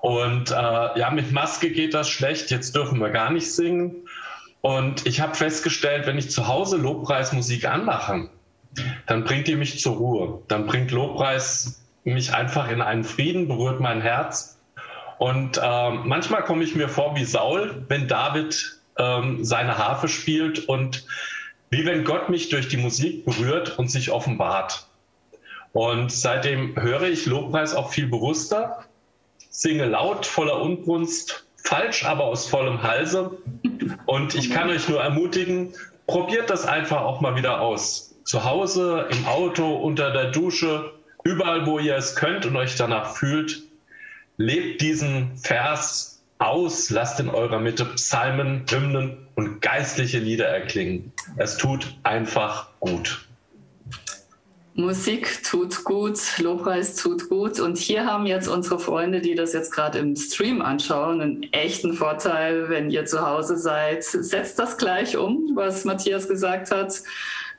Und 0.00 0.50
äh, 0.50 0.54
ja, 0.54 1.10
mit 1.10 1.32
Maske 1.32 1.70
geht 1.70 1.94
das 1.94 2.08
schlecht. 2.08 2.50
Jetzt 2.50 2.74
dürfen 2.74 3.00
wir 3.00 3.10
gar 3.10 3.30
nicht 3.30 3.52
singen. 3.52 4.06
Und 4.60 5.06
ich 5.06 5.20
habe 5.20 5.34
festgestellt, 5.34 6.06
wenn 6.06 6.18
ich 6.18 6.30
zu 6.30 6.48
Hause 6.48 6.76
Lobpreismusik 6.76 7.68
anmache, 7.68 8.28
dann 9.06 9.24
bringt 9.24 9.48
die 9.48 9.56
mich 9.56 9.80
zur 9.80 9.96
Ruhe. 9.96 10.42
Dann 10.48 10.66
bringt 10.66 10.90
Lobpreis 10.90 11.82
mich 12.04 12.34
einfach 12.34 12.70
in 12.70 12.80
einen 12.80 13.04
Frieden, 13.04 13.48
berührt 13.48 13.80
mein 13.80 14.00
Herz. 14.00 14.55
Und 15.18 15.60
ähm, 15.62 16.02
manchmal 16.04 16.44
komme 16.44 16.64
ich 16.64 16.74
mir 16.74 16.88
vor 16.88 17.16
wie 17.16 17.24
Saul, 17.24 17.84
wenn 17.88 18.06
David 18.08 18.78
ähm, 18.98 19.44
seine 19.44 19.78
Harfe 19.78 20.08
spielt 20.08 20.68
und 20.68 21.06
wie 21.70 21.84
wenn 21.84 22.04
Gott 22.04 22.28
mich 22.28 22.48
durch 22.48 22.68
die 22.68 22.76
Musik 22.76 23.24
berührt 23.24 23.78
und 23.78 23.90
sich 23.90 24.10
offenbart. 24.10 24.86
Und 25.72 26.10
seitdem 26.12 26.80
höre 26.80 27.02
ich 27.02 27.26
Lobpreis 27.26 27.74
auch 27.74 27.90
viel 27.90 28.06
bewusster, 28.06 28.84
singe 29.50 29.86
laut, 29.86 30.24
voller 30.24 30.60
Unbrunst, 30.60 31.46
falsch, 31.56 32.04
aber 32.04 32.24
aus 32.24 32.48
vollem 32.48 32.82
Halse. 32.82 33.32
Und 34.06 34.34
ich 34.34 34.50
kann 34.50 34.70
euch 34.70 34.88
nur 34.88 35.02
ermutigen, 35.02 35.74
probiert 36.06 36.48
das 36.50 36.64
einfach 36.64 37.02
auch 37.02 37.20
mal 37.20 37.36
wieder 37.36 37.60
aus. 37.60 38.14
Zu 38.24 38.44
Hause, 38.44 39.06
im 39.10 39.26
Auto, 39.26 39.74
unter 39.74 40.12
der 40.12 40.30
Dusche, 40.30 40.92
überall, 41.24 41.66
wo 41.66 41.78
ihr 41.78 41.96
es 41.96 42.16
könnt 42.16 42.46
und 42.46 42.56
euch 42.56 42.76
danach 42.76 43.14
fühlt. 43.14 43.65
Lebt 44.38 44.82
diesen 44.82 45.36
Vers 45.38 46.22
aus, 46.38 46.90
lasst 46.90 47.20
in 47.20 47.28
eurer 47.28 47.58
Mitte 47.58 47.84
Psalmen, 47.84 48.64
Hymnen 48.68 49.26
und 49.34 49.62
geistliche 49.62 50.18
Lieder 50.18 50.46
erklingen. 50.46 51.12
Es 51.36 51.56
tut 51.56 51.96
einfach 52.02 52.68
gut. 52.80 53.26
Musik 54.74 55.42
tut 55.42 55.84
gut, 55.84 56.18
Lobpreis 56.38 56.96
tut 56.96 57.30
gut. 57.30 57.60
Und 57.60 57.78
hier 57.78 58.04
haben 58.04 58.26
jetzt 58.26 58.46
unsere 58.46 58.78
Freunde, 58.78 59.22
die 59.22 59.34
das 59.34 59.54
jetzt 59.54 59.72
gerade 59.72 59.98
im 59.98 60.14
Stream 60.16 60.60
anschauen, 60.60 61.22
einen 61.22 61.42
echten 61.54 61.94
Vorteil, 61.94 62.68
wenn 62.68 62.90
ihr 62.90 63.06
zu 63.06 63.26
Hause 63.26 63.56
seid. 63.56 64.04
Setzt 64.04 64.58
das 64.58 64.76
gleich 64.76 65.16
um, 65.16 65.52
was 65.54 65.86
Matthias 65.86 66.28
gesagt 66.28 66.70
hat. 66.72 67.02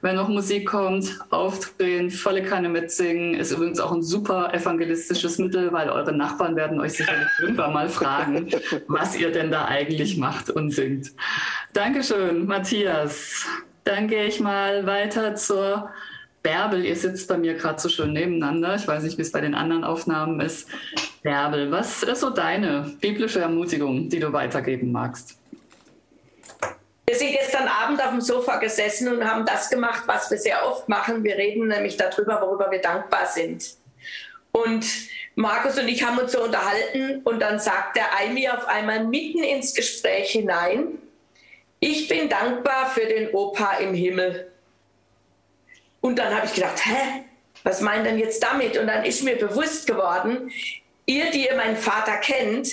Wenn 0.01 0.15
noch 0.15 0.29
Musik 0.29 0.67
kommt, 0.67 1.19
aufdrehen, 1.31 2.11
volle 2.11 2.43
Kanne 2.43 2.69
mitsingen, 2.69 3.33
ist 3.33 3.51
übrigens 3.51 3.79
auch 3.79 3.91
ein 3.91 4.03
super 4.03 4.53
evangelistisches 4.53 5.39
Mittel, 5.39 5.71
weil 5.73 5.89
eure 5.89 6.13
Nachbarn 6.13 6.55
werden 6.55 6.79
euch 6.79 6.93
sicherlich 6.93 7.27
irgendwann 7.41 7.73
mal 7.73 7.89
fragen, 7.89 8.49
was 8.87 9.17
ihr 9.17 9.31
denn 9.31 9.49
da 9.49 9.65
eigentlich 9.65 10.17
macht 10.17 10.49
und 10.49 10.71
singt. 10.71 11.11
Dankeschön, 11.73 12.45
Matthias. 12.45 13.45
Dann 13.83 14.07
gehe 14.07 14.25
ich 14.25 14.39
mal 14.39 14.85
weiter 14.85 15.35
zur 15.35 15.89
Bärbel. 16.43 16.85
Ihr 16.85 16.95
sitzt 16.95 17.27
bei 17.27 17.37
mir 17.37 17.55
gerade 17.55 17.79
so 17.79 17.89
schön 17.89 18.13
nebeneinander. 18.13 18.75
Ich 18.75 18.87
weiß 18.87 19.03
nicht, 19.03 19.17
wie 19.17 19.21
es 19.21 19.31
bei 19.31 19.41
den 19.41 19.55
anderen 19.55 19.83
Aufnahmen 19.83 20.39
ist. 20.41 20.69
Bärbel, 21.23 21.71
was 21.71 22.03
ist 22.03 22.21
so 22.21 22.29
deine 22.29 22.93
biblische 23.01 23.39
Ermutigung, 23.39 24.09
die 24.09 24.19
du 24.19 24.31
weitergeben 24.31 24.91
magst? 24.91 25.36
Wir 27.09 27.17
sind 27.17 27.31
gestern 27.31 27.69
Abend 27.69 28.03
auf 28.03 28.09
dem 28.09 28.19
Sofa 28.19 28.57
gesessen 28.57 29.07
und 29.07 29.23
haben 29.23 29.45
das 29.45 29.69
gemacht, 29.69 30.03
was 30.07 30.29
wir 30.29 30.37
sehr 30.37 30.67
oft 30.67 30.89
machen. 30.89 31.23
Wir 31.23 31.37
reden 31.37 31.69
nämlich 31.69 31.95
darüber, 31.95 32.41
worüber 32.41 32.69
wir 32.69 32.81
dankbar 32.81 33.25
sind. 33.27 33.77
Und 34.51 34.85
Markus 35.35 35.79
und 35.79 35.87
ich 35.87 36.03
haben 36.03 36.17
uns 36.17 36.33
so 36.33 36.43
unterhalten 36.43 37.21
und 37.23 37.39
dann 37.39 37.59
sagt 37.59 37.95
der 37.95 38.13
Aimi 38.17 38.49
auf 38.49 38.67
einmal 38.67 39.05
mitten 39.05 39.41
ins 39.41 39.73
Gespräch 39.73 40.31
hinein, 40.31 40.99
ich 41.79 42.09
bin 42.09 42.27
dankbar 42.27 42.89
für 42.89 43.05
den 43.05 43.29
Opa 43.33 43.77
im 43.77 43.93
Himmel. 43.93 44.51
Und 46.01 46.19
dann 46.19 46.35
habe 46.35 46.47
ich 46.47 46.55
gedacht, 46.55 46.85
hä, 46.85 47.23
was 47.63 47.79
meint 47.79 48.05
denn 48.05 48.17
jetzt 48.17 48.43
damit? 48.43 48.77
Und 48.77 48.87
dann 48.87 49.05
ist 49.05 49.23
mir 49.23 49.37
bewusst 49.37 49.87
geworden, 49.87 50.51
ihr, 51.05 51.31
die 51.31 51.47
ihr 51.47 51.55
meinen 51.55 51.77
Vater 51.77 52.17
kennt, 52.17 52.69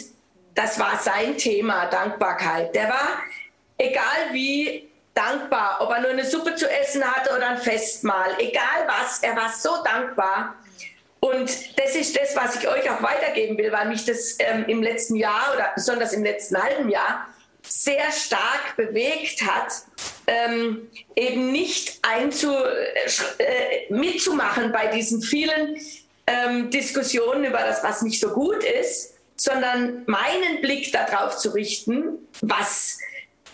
das 0.55 0.81
war 0.81 0.99
sein 0.99 1.37
Thema, 1.37 1.87
Dankbarkeit. 1.87 2.75
Der 2.75 2.89
war 2.89 3.23
egal 3.79 4.33
wie 4.33 4.89
dankbar, 5.15 5.79
ob 5.81 5.91
er 5.91 6.01
nur 6.01 6.11
eine 6.11 6.25
Suppe 6.25 6.55
zu 6.55 6.69
essen 6.69 7.05
hatte 7.05 7.35
oder 7.35 7.51
ein 7.51 7.59
Festmahl, 7.59 8.35
egal 8.39 8.87
was, 8.87 9.23
er 9.23 9.37
war 9.37 9.53
so 9.53 9.83
dankbar. 9.85 10.57
Und 11.21 11.49
das 11.79 11.95
ist 11.95 12.19
das, 12.21 12.37
was 12.37 12.57
ich 12.57 12.69
euch 12.69 12.91
auch 12.91 13.03
weitergeben 13.03 13.57
will, 13.57 13.73
weil 13.73 13.89
mich 13.89 14.05
das 14.05 14.37
ähm, 14.41 14.67
im 14.67 14.83
letzten 14.83 15.17
Jahr 15.17 15.55
oder 15.55 15.73
besonders 15.75 16.13
im 16.13 16.23
letzten 16.23 16.63
halben 16.63 16.91
Jahr 16.91 17.27
sehr 17.67 18.13
stark 18.13 18.77
bewegt 18.77 19.41
hat, 19.43 19.73
ähm, 20.27 20.91
eben 21.17 21.51
nicht 21.51 21.99
einzu, 22.03 22.53
äh, 22.55 23.93
mitzumachen 23.93 24.71
bei 24.71 24.89
diesen 24.89 25.23
vielen 25.23 25.79
ähm, 26.27 26.71
Diskussionen 26.71 27.45
über 27.45 27.61
das, 27.61 27.83
was 27.83 28.03
nicht 28.03 28.21
so 28.21 28.29
gut 28.31 28.63
ist, 28.63 29.15
sondern 29.37 30.05
meinen 30.07 30.61
Blick 30.61 30.93
darauf 30.93 31.39
zu 31.39 31.51
richten, 31.51 32.19
was 32.43 32.99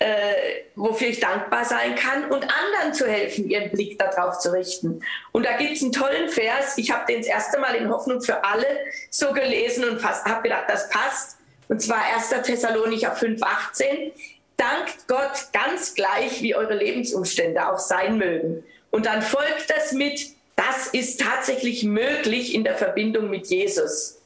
äh, 0.00 0.64
wofür 0.76 1.08
ich 1.08 1.20
dankbar 1.20 1.66
sein 1.66 1.94
kann 1.94 2.24
und 2.30 2.42
anderen 2.42 2.94
zu 2.94 3.06
helfen, 3.06 3.48
ihren 3.50 3.70
Blick 3.70 3.98
darauf 3.98 4.38
zu 4.38 4.50
richten. 4.50 5.02
Und 5.32 5.44
da 5.44 5.58
gibt 5.58 5.76
es 5.76 5.82
einen 5.82 5.92
tollen 5.92 6.30
Vers, 6.30 6.78
ich 6.78 6.90
habe 6.90 7.04
den 7.06 7.18
das 7.18 7.26
erste 7.26 7.60
Mal 7.60 7.74
in 7.74 7.90
Hoffnung 7.90 8.22
für 8.22 8.42
alle 8.42 8.66
so 9.10 9.32
gelesen 9.32 9.84
und 9.84 10.02
habe 10.02 10.42
gedacht, 10.42 10.64
das 10.68 10.88
passt. 10.88 11.36
Und 11.68 11.82
zwar 11.82 12.02
1. 12.16 12.30
Thessalonicher 12.46 13.14
5,18. 13.14 14.12
Dankt 14.56 15.06
Gott 15.06 15.52
ganz 15.52 15.94
gleich, 15.94 16.40
wie 16.40 16.54
eure 16.54 16.76
Lebensumstände 16.76 17.68
auch 17.70 17.78
sein 17.78 18.16
mögen. 18.16 18.64
Und 18.90 19.04
dann 19.04 19.20
folgt 19.20 19.68
das 19.68 19.92
mit, 19.92 20.30
das 20.56 20.88
ist 20.88 21.20
tatsächlich 21.20 21.84
möglich 21.84 22.54
in 22.54 22.64
der 22.64 22.76
Verbindung 22.76 23.28
mit 23.28 23.48
Jesus. 23.48 24.18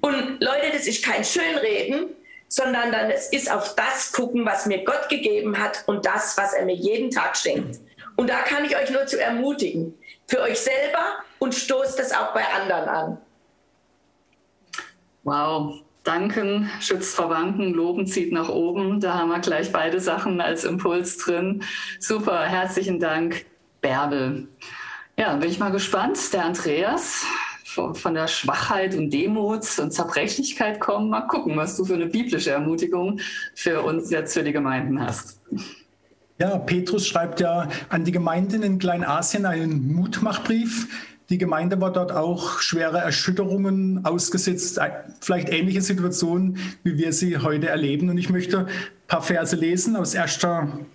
Und 0.00 0.40
Leute, 0.40 0.70
das 0.72 0.86
ist 0.86 1.04
kein 1.04 1.24
Schönreden, 1.24 2.10
sondern 2.52 2.92
dann 2.92 3.10
es 3.10 3.30
ist 3.30 3.50
auf 3.50 3.74
das 3.76 4.12
gucken, 4.12 4.44
was 4.44 4.66
mir 4.66 4.84
Gott 4.84 5.08
gegeben 5.08 5.58
hat 5.58 5.84
und 5.86 6.04
das, 6.04 6.36
was 6.36 6.52
er 6.52 6.66
mir 6.66 6.74
jeden 6.74 7.10
Tag 7.10 7.34
schenkt. 7.34 7.80
Und 8.16 8.28
da 8.28 8.40
kann 8.40 8.66
ich 8.66 8.76
euch 8.76 8.90
nur 8.90 9.06
zu 9.06 9.18
ermutigen, 9.18 9.94
für 10.26 10.42
euch 10.42 10.60
selber 10.60 11.02
und 11.38 11.54
stoßt 11.54 11.98
das 11.98 12.12
auch 12.12 12.34
bei 12.34 12.44
anderen 12.44 12.88
an. 12.88 13.18
Wow, 15.22 15.80
danken 16.04 16.70
schützt 16.78 17.16
vor 17.16 17.30
Wanken, 17.30 17.72
loben 17.72 18.06
zieht 18.06 18.32
nach 18.32 18.50
oben. 18.50 19.00
Da 19.00 19.14
haben 19.14 19.30
wir 19.30 19.38
gleich 19.38 19.72
beide 19.72 19.98
Sachen 19.98 20.42
als 20.42 20.64
Impuls 20.64 21.16
drin. 21.16 21.64
Super, 22.00 22.42
herzlichen 22.42 23.00
Dank, 23.00 23.46
Bärbel. 23.80 24.46
Ja, 25.16 25.34
bin 25.36 25.48
ich 25.48 25.58
mal 25.58 25.72
gespannt. 25.72 26.18
Der 26.34 26.44
Andreas, 26.44 27.24
von 27.72 28.14
der 28.14 28.28
Schwachheit 28.28 28.94
und 28.94 29.10
Demut 29.10 29.78
und 29.78 29.92
Zerbrechlichkeit 29.92 30.80
kommen. 30.80 31.10
Mal 31.10 31.22
gucken, 31.22 31.56
was 31.56 31.76
du 31.76 31.84
für 31.84 31.94
eine 31.94 32.06
biblische 32.06 32.50
Ermutigung 32.50 33.20
für 33.54 33.82
uns 33.82 34.10
jetzt 34.10 34.34
für 34.34 34.42
die 34.42 34.52
Gemeinden 34.52 35.00
hast. 35.00 35.40
Ja, 36.38 36.58
Petrus 36.58 37.06
schreibt 37.06 37.40
ja 37.40 37.68
an 37.88 38.04
die 38.04 38.12
Gemeinden 38.12 38.62
in 38.62 38.78
Kleinasien 38.78 39.46
einen 39.46 39.92
Mutmachbrief. 39.94 40.88
Die 41.30 41.38
Gemeinde 41.38 41.80
war 41.80 41.92
dort 41.92 42.12
auch 42.12 42.60
schwere 42.60 42.98
Erschütterungen 42.98 44.04
ausgesetzt, 44.04 44.78
vielleicht 45.20 45.48
ähnliche 45.50 45.80
Situationen, 45.80 46.58
wie 46.82 46.98
wir 46.98 47.12
sie 47.12 47.38
heute 47.38 47.68
erleben. 47.68 48.10
Und 48.10 48.18
ich 48.18 48.28
möchte 48.28 48.66
ein 48.66 48.66
paar 49.06 49.22
Verse 49.22 49.56
lesen 49.56 49.96
aus 49.96 50.14
1. 50.14 50.40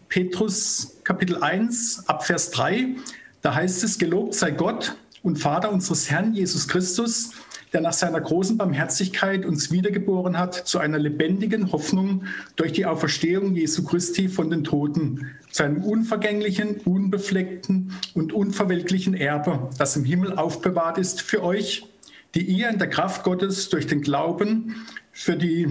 Petrus 0.09 0.97
Kapitel 1.03 1.41
1 1.41 2.03
ab 2.07 2.25
Vers 2.25 2.51
3. 2.51 2.95
Da 3.41 3.55
heißt 3.55 3.83
es, 3.83 3.97
gelobt 3.97 4.35
sei 4.35 4.51
Gott, 4.51 4.95
und 5.23 5.38
Vater 5.38 5.71
unseres 5.71 6.10
Herrn 6.10 6.34
Jesus 6.34 6.67
Christus, 6.67 7.32
der 7.73 7.82
nach 7.82 7.93
seiner 7.93 8.21
großen 8.21 8.58
Barmherzigkeit 8.58 9.45
uns 9.45 9.71
wiedergeboren 9.71 10.38
hat 10.38 10.56
zu 10.56 10.80
einer 10.80 10.99
lebendigen 10.99 11.71
Hoffnung 11.71 12.23
durch 12.56 12.71
die 12.71 12.86
Auferstehung 12.86 13.56
Jesu 13.56 13.84
Christi 13.84 14.30
von 14.30 14.49
den 14.49 14.63
Toten, 14.63 15.32
zu 15.51 15.63
einem 15.63 15.84
unvergänglichen, 15.84 16.77
unbefleckten 16.86 17.93
und 18.13 18.32
unverwelklichen 18.32 19.13
Erbe, 19.13 19.69
das 19.77 19.95
im 19.97 20.06
Himmel 20.06 20.38
aufbewahrt 20.38 20.97
ist 20.97 21.21
für 21.21 21.43
euch, 21.43 21.88
die 22.36 22.43
ihr 22.43 22.69
in 22.69 22.77
der 22.77 22.89
Kraft 22.89 23.23
Gottes 23.23 23.69
durch 23.69 23.88
den 23.88 24.01
Glauben 24.01 24.75
für 25.12 25.36
die 25.36 25.67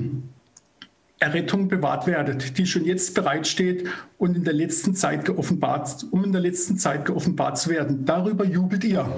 Errettung 1.19 1.69
bewahrt 1.69 2.07
werdet, 2.07 2.59
die 2.59 2.67
schon 2.67 2.85
jetzt 2.85 3.15
bereitsteht 3.15 3.89
und 4.19 4.37
in 4.37 4.45
der 4.45 4.53
letzten 4.53 4.95
Zeit 4.95 5.25
geoffenbart, 5.25 6.07
um 6.11 6.25
in 6.25 6.33
der 6.33 6.43
letzten 6.43 6.77
Zeit 6.77 7.07
geoffenbart 7.07 7.59
zu 7.59 7.71
werden. 7.71 8.05
Darüber 8.05 8.45
jubelt 8.45 8.85
ihr. 8.85 9.09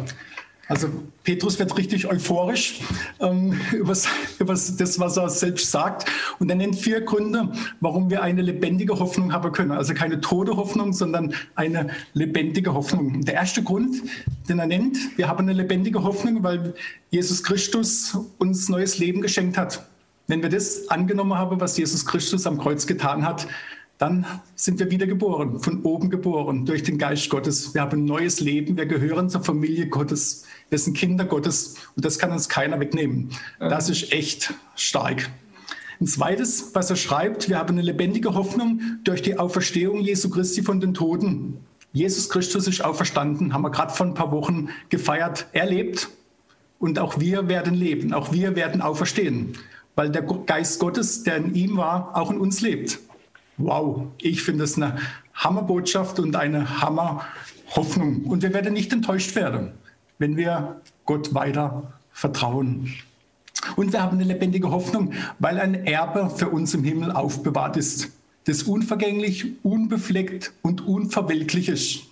Also 0.68 0.88
Petrus 1.24 1.58
wird 1.58 1.76
richtig 1.78 2.06
euphorisch 2.06 2.80
ähm, 3.20 3.58
über, 3.72 3.96
über 4.38 4.52
das, 4.52 5.00
was 5.00 5.16
er 5.16 5.30
selbst 5.30 5.70
sagt. 5.70 6.04
Und 6.38 6.50
er 6.50 6.56
nennt 6.56 6.76
vier 6.76 7.00
Gründe, 7.00 7.50
warum 7.80 8.10
wir 8.10 8.22
eine 8.22 8.42
lebendige 8.42 8.98
Hoffnung 8.98 9.32
haben 9.32 9.50
können. 9.50 9.72
Also 9.72 9.94
keine 9.94 10.20
tote 10.20 10.56
Hoffnung, 10.56 10.92
sondern 10.92 11.32
eine 11.54 11.88
lebendige 12.12 12.74
Hoffnung. 12.74 13.22
Der 13.22 13.34
erste 13.34 13.62
Grund, 13.62 13.96
den 14.48 14.58
er 14.58 14.66
nennt, 14.66 14.98
wir 15.16 15.26
haben 15.26 15.40
eine 15.40 15.54
lebendige 15.54 16.02
Hoffnung, 16.04 16.42
weil 16.42 16.74
Jesus 17.10 17.42
Christus 17.42 18.16
uns 18.36 18.68
neues 18.68 18.98
Leben 18.98 19.22
geschenkt 19.22 19.56
hat. 19.56 19.88
Wenn 20.30 20.42
wir 20.42 20.50
das 20.50 20.88
angenommen 20.88 21.38
haben, 21.38 21.58
was 21.58 21.78
Jesus 21.78 22.04
Christus 22.04 22.46
am 22.46 22.58
Kreuz 22.58 22.86
getan 22.86 23.24
hat, 23.24 23.48
dann 23.96 24.26
sind 24.56 24.78
wir 24.78 24.90
wieder 24.90 25.06
geboren, 25.06 25.58
von 25.58 25.82
oben 25.84 26.10
geboren, 26.10 26.66
durch 26.66 26.82
den 26.82 26.98
Geist 26.98 27.30
Gottes. 27.30 27.72
Wir 27.72 27.80
haben 27.80 28.02
ein 28.02 28.04
neues 28.04 28.38
Leben, 28.38 28.76
wir 28.76 28.84
gehören 28.84 29.30
zur 29.30 29.42
Familie 29.42 29.88
Gottes, 29.88 30.44
wir 30.68 30.78
sind 30.78 30.94
Kinder 30.98 31.24
Gottes 31.24 31.76
und 31.96 32.04
das 32.04 32.18
kann 32.18 32.30
uns 32.30 32.50
keiner 32.50 32.78
wegnehmen. 32.78 33.30
Das 33.58 33.88
ist 33.88 34.12
echt 34.12 34.52
stark. 34.76 35.30
Ein 35.98 36.06
zweites, 36.06 36.74
was 36.74 36.90
er 36.90 36.96
schreibt, 36.96 37.48
wir 37.48 37.56
haben 37.56 37.70
eine 37.70 37.82
lebendige 37.82 38.34
Hoffnung 38.34 38.82
durch 39.04 39.22
die 39.22 39.38
Auferstehung 39.38 40.02
Jesu 40.02 40.28
Christi 40.28 40.62
von 40.62 40.78
den 40.78 40.92
Toten. 40.92 41.56
Jesus 41.94 42.28
Christus 42.28 42.68
ist 42.68 42.84
auferstanden, 42.84 43.54
haben 43.54 43.62
wir 43.62 43.70
gerade 43.70 43.94
vor 43.94 44.04
ein 44.04 44.12
paar 44.12 44.30
Wochen 44.30 44.68
gefeiert. 44.90 45.46
Er 45.54 45.64
lebt 45.64 46.10
und 46.78 46.98
auch 46.98 47.18
wir 47.18 47.48
werden 47.48 47.72
leben, 47.72 48.12
auch 48.12 48.30
wir 48.30 48.56
werden 48.56 48.82
auferstehen 48.82 49.54
weil 49.98 50.10
der 50.10 50.22
Geist 50.22 50.78
Gottes, 50.78 51.24
der 51.24 51.38
in 51.38 51.56
ihm 51.56 51.76
war, 51.76 52.16
auch 52.16 52.30
in 52.30 52.38
uns 52.38 52.60
lebt. 52.60 53.00
Wow, 53.56 54.06
ich 54.18 54.44
finde 54.44 54.62
es 54.62 54.76
eine 54.76 54.96
Hammerbotschaft 55.34 56.20
und 56.20 56.36
eine 56.36 56.80
Hammerhoffnung. 56.80 58.22
Und 58.22 58.44
wir 58.44 58.54
werden 58.54 58.74
nicht 58.74 58.92
enttäuscht 58.92 59.34
werden, 59.34 59.72
wenn 60.18 60.36
wir 60.36 60.80
Gott 61.04 61.34
weiter 61.34 61.94
vertrauen. 62.12 62.94
Und 63.74 63.92
wir 63.92 64.00
haben 64.00 64.18
eine 64.18 64.28
lebendige 64.28 64.70
Hoffnung, 64.70 65.14
weil 65.40 65.58
ein 65.58 65.74
Erbe 65.74 66.30
für 66.30 66.48
uns 66.48 66.74
im 66.74 66.84
Himmel 66.84 67.10
aufbewahrt 67.10 67.76
ist, 67.76 68.12
das 68.44 68.62
unvergänglich, 68.62 69.64
unbefleckt 69.64 70.52
und 70.62 70.86
unverwelklich 70.86 71.68
ist. 71.68 72.02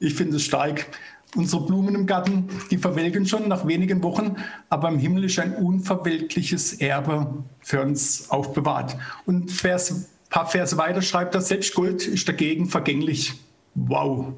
Ich 0.00 0.12
finde 0.12 0.36
es 0.36 0.42
stark. 0.42 0.88
Unsere 1.34 1.66
Blumen 1.66 1.94
im 1.94 2.06
Garten, 2.06 2.48
die 2.70 2.78
verwelken 2.78 3.26
schon 3.26 3.48
nach 3.48 3.66
wenigen 3.66 4.02
Wochen, 4.02 4.36
aber 4.70 4.88
im 4.88 4.98
Himmel 4.98 5.24
ist 5.24 5.38
ein 5.38 5.54
unverwelkliches 5.54 6.74
Erbe 6.74 7.44
für 7.60 7.82
uns 7.82 8.30
aufbewahrt. 8.30 8.96
Und 9.26 9.50
Vers, 9.50 9.90
ein 9.90 10.06
paar 10.30 10.46
Verse 10.46 10.78
weiter 10.78 11.02
schreibt 11.02 11.34
er, 11.34 11.40
selbst 11.40 11.74
Gold 11.74 12.06
ist 12.06 12.28
dagegen 12.28 12.68
vergänglich. 12.68 13.34
Wow. 13.74 14.32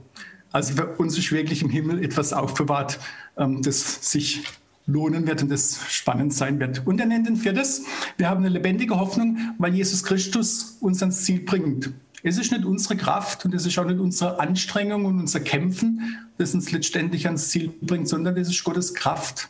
Also 0.51 0.75
für 0.75 0.87
uns 0.97 1.17
ist 1.19 1.31
wirklich 1.31 1.63
im 1.63 1.71
Himmel 1.71 2.03
etwas 2.03 2.33
aufbewahrt, 2.33 2.99
ähm, 3.37 3.63
das 3.63 4.11
sich 4.11 4.43
lohnen 4.89 5.27
wird 5.27 5.43
und 5.43 5.51
das 5.51 5.81
spannend 5.89 6.33
sein 6.33 6.59
wird. 6.59 6.87
Und 6.87 6.99
er 6.99 7.07
nennt 7.07 7.29
den 7.29 7.37
viertes, 7.37 7.85
wir 8.17 8.29
haben 8.29 8.41
eine 8.41 8.49
lebendige 8.49 8.99
Hoffnung, 8.99 9.37
weil 9.59 9.75
Jesus 9.75 10.03
Christus 10.03 10.79
uns 10.81 11.03
ans 11.03 11.25
Ziel 11.25 11.41
bringt. 11.41 11.93
Es 12.23 12.39
ist 12.39 12.51
nicht 12.51 12.65
unsere 12.65 12.97
Kraft 12.97 13.45
und 13.45 13.55
es 13.55 13.65
ist 13.65 13.79
auch 13.79 13.85
nicht 13.85 14.01
unsere 14.01 14.41
Anstrengung 14.41 15.05
und 15.05 15.21
unser 15.21 15.41
Kämpfen, 15.41 16.17
das 16.37 16.55
uns 16.55 16.73
letztendlich 16.73 17.27
ans 17.27 17.51
Ziel 17.51 17.73
bringt, 17.81 18.09
sondern 18.09 18.37
es 18.37 18.49
ist 18.49 18.65
Gottes 18.65 18.95
Kraft, 18.95 19.49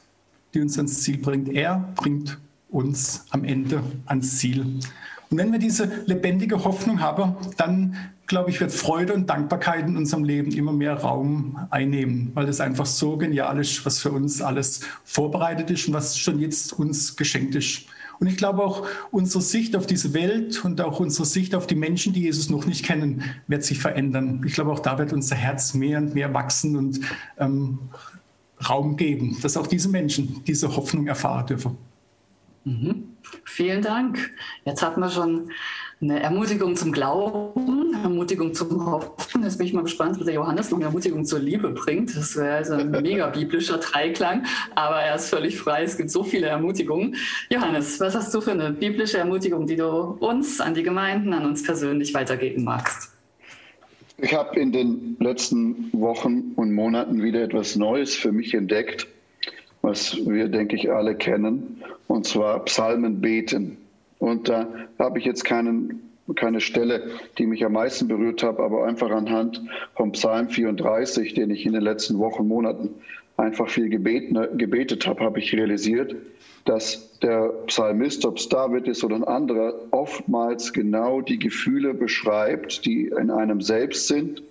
die 0.54 0.61
uns 0.61 0.76
ans 0.76 1.02
Ziel 1.02 1.18
bringt. 1.18 1.48
Er 1.48 1.92
bringt 1.96 2.38
uns 2.68 3.24
am 3.31 3.44
Ende 3.44 3.83
ans 4.07 4.38
Ziel. 4.38 4.81
Und 5.31 5.37
wenn 5.37 5.52
wir 5.52 5.59
diese 5.59 5.90
lebendige 6.07 6.64
Hoffnung 6.64 7.00
haben, 7.00 7.37
dann 7.57 7.96
glaube 8.26 8.50
ich, 8.50 8.61
wird 8.61 8.72
Freude 8.72 9.14
und 9.14 9.28
Dankbarkeit 9.28 9.87
in 9.87 9.96
unserem 9.96 10.22
Leben 10.22 10.52
immer 10.52 10.72
mehr 10.72 10.94
Raum 10.94 11.59
einnehmen, 11.70 12.31
weil 12.35 12.48
es 12.48 12.61
einfach 12.61 12.87
so 12.87 13.16
genial 13.16 13.59
ist, 13.59 13.85
was 13.87 13.98
für 13.98 14.12
uns 14.12 14.42
alles 14.42 14.83
vorbereitet 15.04 15.70
ist 15.70 15.88
und 15.88 15.94
was 15.94 16.18
schon 16.18 16.38
jetzt 16.38 16.74
uns 16.74 17.16
geschenkt 17.16 17.54
ist. 17.54 17.87
Und 18.20 18.26
ich 18.26 18.37
glaube 18.37 18.62
auch, 18.64 18.87
unsere 19.11 19.42
Sicht 19.42 19.76
auf 19.76 19.87
diese 19.87 20.12
Welt 20.14 20.64
und 20.64 20.81
auch 20.81 21.00
unsere 21.00 21.24
Sicht 21.24 21.54
auf 21.54 21.66
die 21.66 21.74
Menschen, 21.74 22.12
die 22.12 22.22
Jesus 22.22 22.50
noch 22.50 22.66
nicht 22.66 22.85
kennen, 22.85 23.22
wird 23.46 23.64
sich 23.64 23.78
verändern. 23.78 24.42
Ich 24.46 24.54
glaube, 24.54 24.72
auch 24.72 24.81
da 24.81 24.98
wird 24.98 25.12
unser 25.12 25.37
Herz 25.37 25.74
mehr 25.74 25.98
und 25.98 26.14
mehr 26.14 26.35
wachsen 26.35 26.76
und 26.76 27.00
ähm, 27.38 27.78
Raum 28.68 28.96
geben, 28.96 29.37
dass 29.40 29.57
auch 29.57 29.66
diese 29.66 29.88
Menschen 29.88 30.42
diese 30.44 30.74
Hoffnung 30.74 31.07
erfahren 31.07 31.46
dürfen. 31.46 31.78
Mhm. 32.64 33.04
Vielen 33.44 33.83
Dank. 33.83 34.31
Jetzt 34.64 34.83
hatten 34.83 35.00
wir 35.00 35.11
schon 35.11 35.50
eine 36.01 36.21
Ermutigung 36.21 36.77
zum 36.77 36.93
Glauben, 36.93 37.95
Ermutigung 38.03 38.55
zum 38.55 38.87
Hoffen. 38.87 39.43
Jetzt 39.43 39.59
bin 39.59 39.67
ich 39.67 39.73
mal 39.73 39.83
gespannt, 39.83 40.19
was 40.19 40.27
der 40.27 40.35
Johannes 40.35 40.71
noch 40.71 40.79
eine 40.79 40.87
Ermutigung 40.87 41.25
zur 41.25 41.41
Liebe 41.41 41.71
bringt. 41.71 42.17
Das 42.17 42.37
wäre 42.37 42.57
also 42.57 42.75
ein 42.75 42.91
mega 43.03 43.27
biblischer 43.29 43.79
Dreiklang, 43.79 44.45
aber 44.77 45.01
er 45.01 45.17
ist 45.17 45.29
völlig 45.29 45.59
frei. 45.59 45.83
Es 45.83 45.97
gibt 45.97 46.11
so 46.11 46.23
viele 46.23 46.47
Ermutigungen. 46.47 47.17
Johannes, 47.51 47.99
was 47.99 48.15
hast 48.15 48.33
du 48.33 48.41
für 48.41 48.53
eine 48.53 48.71
biblische 48.71 49.19
Ermutigung, 49.19 49.67
die 49.67 49.77
du 49.77 49.89
uns, 49.89 50.61
an 50.61 50.75
die 50.75 50.85
Gemeinden, 50.85 51.33
an 51.33 51.45
uns 51.45 51.65
persönlich 51.65 52.15
weitergeben 52.15 52.63
magst? 52.63 53.13
Ich 54.19 54.35
habe 54.35 54.59
in 54.59 54.73
den 54.73 55.17
letzten 55.21 55.93
Wochen 55.93 56.53
und 56.57 56.73
Monaten 56.73 57.23
wieder 57.23 57.43
etwas 57.43 57.77
Neues 57.77 58.15
für 58.15 58.33
mich 58.33 58.55
entdeckt, 58.55 59.07
was 59.83 60.17
wir, 60.27 60.49
denke 60.49 60.77
ich, 60.77 60.91
alle 60.91 61.15
kennen, 61.15 61.83
und 62.09 62.27
zwar 62.27 62.65
Psalmen 62.65 63.21
beten. 63.21 63.79
Und 64.18 64.48
da 64.48 64.66
habe 64.98 65.18
ich 65.18 65.24
jetzt 65.24 65.44
keinen, 65.44 66.02
keine 66.35 66.61
Stelle, 66.61 67.11
die 67.38 67.46
mich 67.46 67.64
am 67.64 67.72
meisten 67.72 68.09
berührt 68.09 68.42
hat, 68.42 68.59
aber 68.59 68.85
einfach 68.87 69.11
anhand 69.11 69.62
vom 69.94 70.12
Psalm 70.12 70.48
34, 70.48 71.35
den 71.35 71.50
ich 71.50 71.64
in 71.64 71.72
den 71.72 71.83
letzten 71.83 72.18
Wochen, 72.18 72.46
Monaten 72.46 72.90
einfach 73.37 73.68
viel 73.68 73.88
gebeten, 73.88 74.37
gebetet 74.59 75.07
habe, 75.07 75.24
habe 75.24 75.38
ich 75.38 75.54
realisiert, 75.54 76.16
dass 76.64 77.18
der 77.20 77.48
Psalmist, 77.66 78.26
ob 78.26 78.37
es 78.37 78.48
David 78.48 78.88
ist 78.88 79.04
oder 79.04 79.16
ein 79.16 79.24
anderer, 79.24 79.74
oftmals 79.92 80.72
genau 80.72 81.20
die 81.20 81.38
Gefühle 81.38 81.94
beschreibt, 81.94 82.85
die 82.85 83.07
in 83.07 83.31
einem 83.31 83.61
selbst 83.61 84.09
sind. 84.09 84.42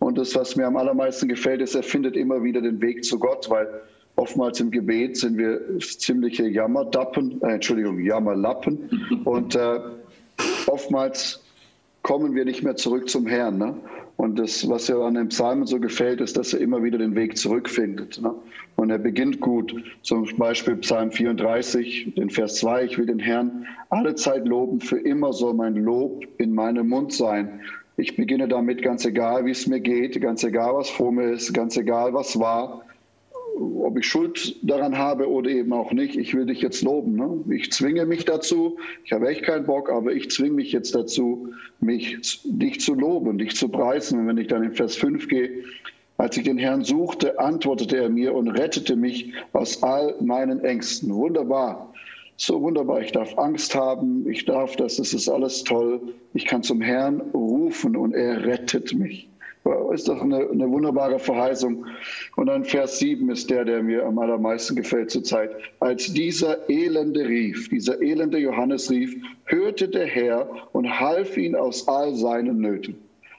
Und 0.00 0.18
das, 0.18 0.34
was 0.34 0.56
mir 0.56 0.66
am 0.66 0.76
allermeisten 0.76 1.28
gefällt, 1.28 1.62
ist, 1.62 1.74
er 1.74 1.82
findet 1.82 2.16
immer 2.16 2.42
wieder 2.42 2.60
den 2.60 2.82
Weg 2.82 3.04
zu 3.04 3.18
Gott, 3.18 3.48
weil 3.48 3.68
Oftmals 4.16 4.60
im 4.60 4.70
Gebet 4.70 5.16
sind 5.16 5.38
wir 5.38 5.60
ziemliche 5.80 6.46
Jammerdappen, 6.46 7.42
äh, 7.42 7.54
Entschuldigung, 7.54 7.98
Jammerlappen. 7.98 9.22
Und 9.24 9.56
äh, 9.56 9.80
oftmals 10.66 11.42
kommen 12.02 12.34
wir 12.34 12.44
nicht 12.44 12.62
mehr 12.62 12.76
zurück 12.76 13.08
zum 13.08 13.26
Herrn. 13.26 13.58
Ne? 13.58 13.74
Und 14.16 14.38
das, 14.38 14.68
was 14.68 14.86
ja 14.86 15.00
an 15.00 15.14
dem 15.14 15.28
Psalmen 15.28 15.66
so 15.66 15.80
gefällt, 15.80 16.20
ist, 16.20 16.36
dass 16.36 16.54
er 16.54 16.60
immer 16.60 16.84
wieder 16.84 16.98
den 16.98 17.16
Weg 17.16 17.36
zurückfindet. 17.36 18.20
Ne? 18.22 18.32
Und 18.76 18.90
er 18.90 18.98
beginnt 18.98 19.40
gut. 19.40 19.74
Zum 20.02 20.28
Beispiel 20.36 20.76
Psalm 20.76 21.10
34, 21.10 22.14
den 22.14 22.30
Vers 22.30 22.56
2, 22.56 22.84
ich 22.84 22.98
will 22.98 23.06
den 23.06 23.18
Herrn 23.18 23.66
alle 23.90 24.14
Zeit 24.14 24.46
loben, 24.46 24.80
für 24.80 24.98
immer 24.98 25.32
soll 25.32 25.54
mein 25.54 25.74
Lob 25.74 26.24
in 26.38 26.54
meinem 26.54 26.88
Mund 26.88 27.12
sein. 27.12 27.60
Ich 27.96 28.16
beginne 28.16 28.46
damit, 28.46 28.82
ganz 28.82 29.04
egal, 29.04 29.44
wie 29.44 29.52
es 29.52 29.66
mir 29.66 29.80
geht, 29.80 30.20
ganz 30.20 30.44
egal, 30.44 30.74
was 30.74 30.90
vor 30.90 31.12
mir 31.12 31.32
ist, 31.32 31.52
ganz 31.52 31.76
egal, 31.76 32.12
was 32.12 32.38
war 32.38 32.84
ob 33.56 33.98
ich 33.98 34.06
Schuld 34.06 34.56
daran 34.62 34.96
habe 34.98 35.28
oder 35.28 35.50
eben 35.50 35.72
auch 35.72 35.92
nicht, 35.92 36.16
ich 36.16 36.34
will 36.34 36.46
dich 36.46 36.60
jetzt 36.60 36.82
loben. 36.82 37.14
Ne? 37.16 37.54
Ich 37.54 37.72
zwinge 37.72 38.06
mich 38.06 38.24
dazu, 38.24 38.78
ich 39.04 39.12
habe 39.12 39.28
echt 39.28 39.44
keinen 39.44 39.66
Bock, 39.66 39.90
aber 39.90 40.12
ich 40.12 40.30
zwinge 40.30 40.54
mich 40.54 40.72
jetzt 40.72 40.94
dazu, 40.94 41.48
mich, 41.80 42.18
dich 42.44 42.80
zu 42.80 42.94
loben, 42.94 43.38
dich 43.38 43.56
zu 43.56 43.68
preisen. 43.68 44.20
Und 44.20 44.26
wenn 44.26 44.38
ich 44.38 44.48
dann 44.48 44.64
in 44.64 44.72
Vers 44.72 44.96
5 44.96 45.28
gehe, 45.28 45.50
als 46.16 46.36
ich 46.36 46.44
den 46.44 46.58
Herrn 46.58 46.84
suchte, 46.84 47.38
antwortete 47.38 47.96
er 47.96 48.08
mir 48.08 48.34
und 48.34 48.48
rettete 48.48 48.96
mich 48.96 49.32
aus 49.52 49.82
all 49.82 50.14
meinen 50.20 50.60
Ängsten. 50.64 51.12
Wunderbar. 51.12 51.92
So 52.36 52.60
wunderbar. 52.60 53.00
Ich 53.00 53.12
darf 53.12 53.36
Angst 53.38 53.74
haben. 53.74 54.28
Ich 54.28 54.44
darf, 54.44 54.74
das 54.76 54.98
ist 54.98 55.28
alles 55.28 55.62
toll. 55.64 56.00
Ich 56.34 56.46
kann 56.46 56.62
zum 56.62 56.80
Herrn 56.80 57.20
rufen 57.32 57.96
und 57.96 58.14
er 58.14 58.44
rettet 58.44 58.94
mich 58.94 59.28
ist 59.94 60.08
doch 60.08 60.20
eine, 60.20 60.48
eine, 60.50 60.70
wunderbare 60.70 61.18
Verheißung. 61.18 61.86
Und 62.36 62.46
dann 62.46 62.64
Vers 62.64 62.98
7 62.98 63.30
ist 63.30 63.48
der, 63.48 63.64
der 63.64 63.82
mir 63.82 64.04
am 64.04 64.18
allermeisten 64.18 64.76
gefällt 64.76 65.10
zurzeit. 65.10 65.50
Als 65.80 66.12
dieser 66.12 66.68
Elende 66.68 67.26
rief, 67.26 67.68
dieser 67.68 68.00
elende 68.02 68.38
Johannes 68.38 68.90
rief, 68.90 69.16
hörte 69.46 69.88
der 69.88 70.06
Herr 70.06 70.48
und 70.72 70.88
half 71.00 71.36
ihn 71.36 71.54
aus 71.54 71.88
all 71.88 72.14
seinen 72.14 72.58
Nöten. 72.58 72.96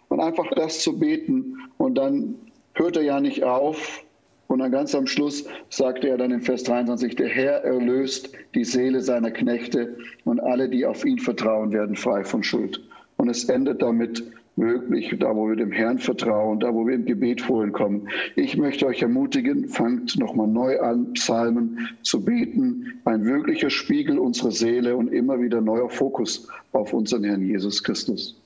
Und 0.10 0.20
einfach 0.20 0.50
das 0.56 0.82
zu 0.82 0.98
beten 0.98 1.58
und 1.78 1.96
dann 1.96 2.36
hört 2.74 2.98
er 2.98 3.04
ja 3.04 3.20
nicht 3.20 3.44
auf. 3.44 4.02
Und 4.48 4.60
dann 4.60 4.72
ganz 4.72 4.94
am 4.94 5.08
Schluss 5.08 5.46
sagte 5.70 6.08
er 6.08 6.18
dann 6.18 6.32
in 6.32 6.42
Vers 6.42 6.64
23, 6.64 7.16
der 7.16 7.28
Herr 7.28 7.64
erlöst 7.64 8.30
die 8.54 8.64
Seele 8.64 9.02
seiner 9.02 9.32
Knechte 9.32 9.98
und 10.24 10.40
alle, 10.40 10.70
die 10.70 10.86
auf 10.86 11.04
ihn 11.04 11.18
vertrauen, 11.18 11.72
werden 11.72 11.96
frei 11.96 12.24
von 12.24 12.44
Schuld. 12.44 12.80
Und 13.18 13.30
es 13.30 13.46
endet 13.46 13.82
damit, 13.82 14.24
möglich, 14.56 15.14
da 15.20 15.36
wo 15.36 15.50
wir 15.50 15.56
dem 15.56 15.72
Herrn 15.72 16.00
vertrauen, 16.00 16.60
da 16.60 16.74
wo 16.74 16.88
wir 16.88 16.96
im 16.96 17.06
Gebet 17.06 17.42
vorhin 17.42 17.74
kommen. 17.74 18.08
Ich 18.36 18.58
möchte 18.58 18.86
euch 18.86 19.02
ermutigen, 19.02 19.68
fangt 19.68 20.18
nochmal 20.18 20.48
neu 20.48 20.80
an, 20.80 21.14
Psalmen 21.14 21.90
zu 22.02 22.24
beten, 22.24 23.02
ein 23.06 23.26
wirklicher 23.26 23.70
Spiegel 23.70 24.18
unserer 24.18 24.52
Seele 24.52 24.96
und 24.96 25.12
immer 25.12 25.42
wieder 25.42 25.62
neuer 25.62 25.90
Fokus 25.90 26.48
auf 26.72 26.94
unseren 26.94 27.24
Herrn 27.24 27.42
Jesus 27.42 27.84
Christus. 27.84 28.40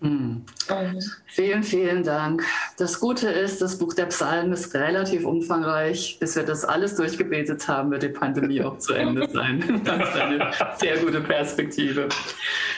Mhm. 0.00 0.42
Vielen, 1.26 1.62
vielen 1.62 2.02
Dank. 2.02 2.44
Das 2.76 3.00
Gute 3.00 3.28
ist, 3.28 3.62
das 3.62 3.78
Buch 3.78 3.94
der 3.94 4.06
Psalmen 4.06 4.52
ist 4.52 4.74
relativ 4.74 5.24
umfangreich. 5.24 6.18
Bis 6.20 6.36
wir 6.36 6.42
das 6.42 6.64
alles 6.64 6.96
durchgebetet 6.96 7.66
haben, 7.68 7.90
wird 7.90 8.02
die 8.02 8.08
Pandemie 8.08 8.62
auch 8.62 8.78
zu 8.78 8.92
Ende 8.94 9.28
sein. 9.30 9.62
Das 9.84 10.10
ist 10.10 10.20
eine 10.20 10.52
sehr 10.78 10.98
gute 10.98 11.20
Perspektive. 11.20 12.08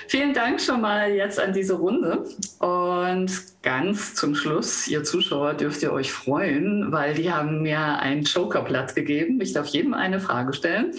Vielen 0.09 0.35
Dank 0.35 0.61
schon 0.61 0.81
mal 0.81 1.11
jetzt 1.11 1.41
an 1.41 1.53
diese 1.53 1.75
Runde. 1.75 2.25
Und 2.59 3.31
ganz 3.63 4.15
zum 4.15 4.35
Schluss, 4.35 4.87
ihr 4.87 5.05
Zuschauer, 5.05 5.55
dürft 5.55 5.83
ihr 5.83 5.93
euch 5.93 6.13
freuen, 6.13 6.93
weil 6.93 7.15
die 7.15 7.33
haben 7.33 7.63
mir 7.63 7.99
ein 7.99 8.23
Jokerblatt 8.23 8.95
gegeben. 8.95 9.41
Ich 9.41 9.53
darf 9.53 9.67
jedem 9.67 9.95
eine 9.95 10.21
Frage 10.21 10.53
stellen 10.53 10.93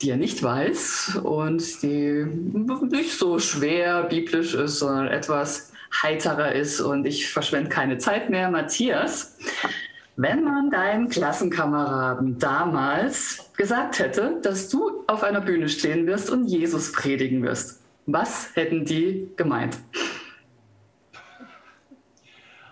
die 0.00 0.10
er 0.10 0.16
nicht 0.16 0.42
weiß 0.42 1.20
und 1.24 1.82
die 1.82 2.24
nicht 2.90 3.18
so 3.18 3.38
schwer 3.38 4.04
biblisch 4.04 4.54
ist, 4.54 4.78
sondern 4.78 5.08
etwas 5.08 5.72
heiterer 6.02 6.52
ist. 6.52 6.80
Und 6.80 7.04
ich 7.04 7.28
verschwende 7.28 7.68
keine 7.68 7.98
Zeit 7.98 8.30
mehr. 8.30 8.50
Matthias, 8.50 9.36
wenn 10.16 10.44
man 10.44 10.70
deinen 10.70 11.08
Klassenkameraden 11.08 12.38
damals 12.38 13.50
gesagt 13.56 13.98
hätte, 13.98 14.38
dass 14.42 14.68
du 14.68 15.04
auf 15.08 15.24
einer 15.24 15.40
Bühne 15.40 15.68
stehen 15.68 16.06
wirst 16.06 16.30
und 16.30 16.46
Jesus 16.46 16.92
predigen 16.92 17.42
wirst, 17.42 17.80
was 18.06 18.50
hätten 18.54 18.84
die 18.84 19.28
gemeint? 19.36 19.78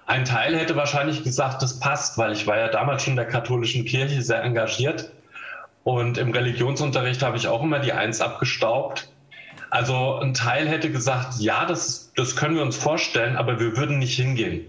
Ein 0.06 0.24
Teil 0.24 0.56
hätte 0.56 0.76
wahrscheinlich 0.76 1.24
gesagt, 1.24 1.62
das 1.62 1.80
passt, 1.80 2.16
weil 2.16 2.32
ich 2.32 2.46
war 2.46 2.56
ja 2.56 2.68
damals 2.68 3.02
schon 3.02 3.12
in 3.12 3.16
der 3.16 3.26
katholischen 3.26 3.84
Kirche 3.84 4.22
sehr 4.22 4.42
engagiert 4.44 5.10
und 5.86 6.18
im 6.18 6.32
Religionsunterricht 6.32 7.22
habe 7.22 7.36
ich 7.36 7.46
auch 7.46 7.62
immer 7.62 7.78
die 7.78 7.92
Eins 7.92 8.20
abgestaubt. 8.20 9.08
Also 9.70 10.18
ein 10.18 10.34
Teil 10.34 10.66
hätte 10.66 10.90
gesagt, 10.90 11.38
ja, 11.38 11.64
das, 11.64 12.10
das 12.16 12.34
können 12.34 12.56
wir 12.56 12.62
uns 12.62 12.76
vorstellen, 12.76 13.36
aber 13.36 13.60
wir 13.60 13.76
würden 13.76 14.00
nicht 14.00 14.16
hingehen. 14.16 14.66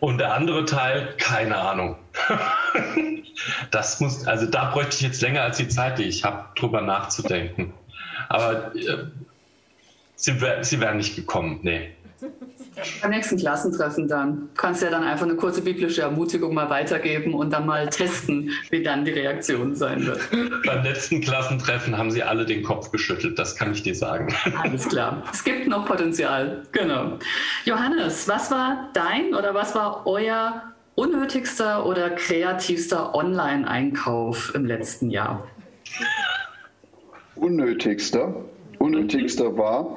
Und 0.00 0.18
der 0.18 0.34
andere 0.34 0.64
Teil, 0.64 1.14
keine 1.18 1.56
Ahnung. 1.56 1.94
das 3.70 4.00
muss, 4.00 4.26
also 4.26 4.46
da 4.46 4.72
bräuchte 4.72 4.96
ich 4.96 5.02
jetzt 5.02 5.22
länger 5.22 5.42
als 5.42 5.58
die 5.58 5.68
Zeit, 5.68 5.98
die 5.98 6.02
ich 6.02 6.24
habe, 6.24 6.46
drüber 6.56 6.80
nachzudenken. 6.80 7.72
Aber 8.28 8.74
äh, 8.74 9.04
sie, 10.16 10.34
sie 10.62 10.80
wären 10.80 10.96
nicht 10.96 11.14
gekommen, 11.14 11.60
nee. 11.62 11.92
Beim 13.02 13.10
nächsten 13.10 13.36
Klassentreffen 13.36 14.08
dann 14.08 14.48
kannst 14.56 14.80
du 14.82 14.86
ja 14.86 14.90
dann 14.90 15.04
einfach 15.04 15.26
eine 15.26 15.36
kurze 15.36 15.62
biblische 15.62 16.02
Ermutigung 16.02 16.54
mal 16.54 16.70
weitergeben 16.70 17.34
und 17.34 17.52
dann 17.52 17.66
mal 17.66 17.88
testen, 17.88 18.50
wie 18.70 18.82
dann 18.82 19.04
die 19.04 19.12
Reaktion 19.12 19.74
sein 19.74 20.06
wird. 20.06 20.20
Beim 20.66 20.82
letzten 20.82 21.20
Klassentreffen 21.20 21.96
haben 21.96 22.10
sie 22.10 22.22
alle 22.22 22.44
den 22.44 22.62
Kopf 22.62 22.90
geschüttelt, 22.90 23.38
das 23.38 23.56
kann 23.56 23.72
ich 23.72 23.82
dir 23.82 23.94
sagen. 23.94 24.34
Alles 24.62 24.88
klar. 24.88 25.22
Es 25.32 25.44
gibt 25.44 25.66
noch 25.66 25.86
Potenzial. 25.86 26.62
Genau. 26.72 27.18
Johannes, 27.64 28.28
was 28.28 28.50
war 28.50 28.90
dein 28.92 29.34
oder 29.34 29.54
was 29.54 29.74
war 29.74 30.06
euer 30.06 30.62
unnötigster 30.94 31.86
oder 31.86 32.10
kreativster 32.10 33.14
Online-Einkauf 33.14 34.54
im 34.54 34.64
letzten 34.64 35.10
Jahr? 35.10 35.46
Unnötigster? 37.36 38.34
Unnötigster 38.84 39.56
war, 39.56 39.96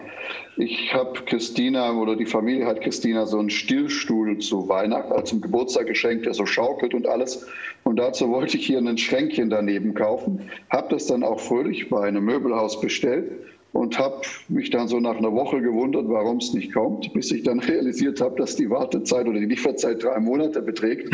ich 0.55 0.93
habe 0.93 1.19
Christina 1.25 1.91
oder 1.91 2.15
die 2.15 2.25
Familie 2.25 2.65
hat 2.65 2.79
Christina 2.79 3.25
so 3.25 3.37
einen 3.37 3.49
Stillstuhl 3.49 4.37
zu 4.37 4.69
Weihnachten, 4.69 5.11
also 5.11 5.25
zum 5.25 5.41
Geburtstag 5.41 5.87
geschenkt, 5.87 6.25
der 6.25 6.33
so 6.33 6.45
schaukelt 6.45 6.93
und 6.93 7.05
alles. 7.05 7.45
Und 7.83 7.97
dazu 7.97 8.29
wollte 8.29 8.55
ich 8.55 8.65
hier 8.65 8.79
ein 8.79 8.97
Schränkchen 8.97 9.49
daneben 9.49 9.93
kaufen. 9.93 10.49
Habe 10.69 10.87
das 10.91 11.07
dann 11.07 11.23
auch 11.23 11.41
fröhlich 11.41 11.89
bei 11.89 12.07
einem 12.07 12.23
Möbelhaus 12.23 12.79
bestellt 12.79 13.29
und 13.73 13.99
habe 13.99 14.21
mich 14.47 14.69
dann 14.69 14.87
so 14.87 15.01
nach 15.01 15.17
einer 15.17 15.33
Woche 15.33 15.59
gewundert, 15.61 16.05
warum 16.07 16.37
es 16.37 16.53
nicht 16.53 16.73
kommt, 16.73 17.11
bis 17.11 17.29
ich 17.31 17.43
dann 17.43 17.59
realisiert 17.71 18.21
habe, 18.21 18.37
dass 18.37 18.55
die 18.55 18.69
Wartezeit 18.69 19.27
oder 19.27 19.39
die 19.39 19.47
Lieferzeit 19.47 20.01
drei 20.01 20.17
Monate 20.19 20.61
beträgt. 20.61 21.13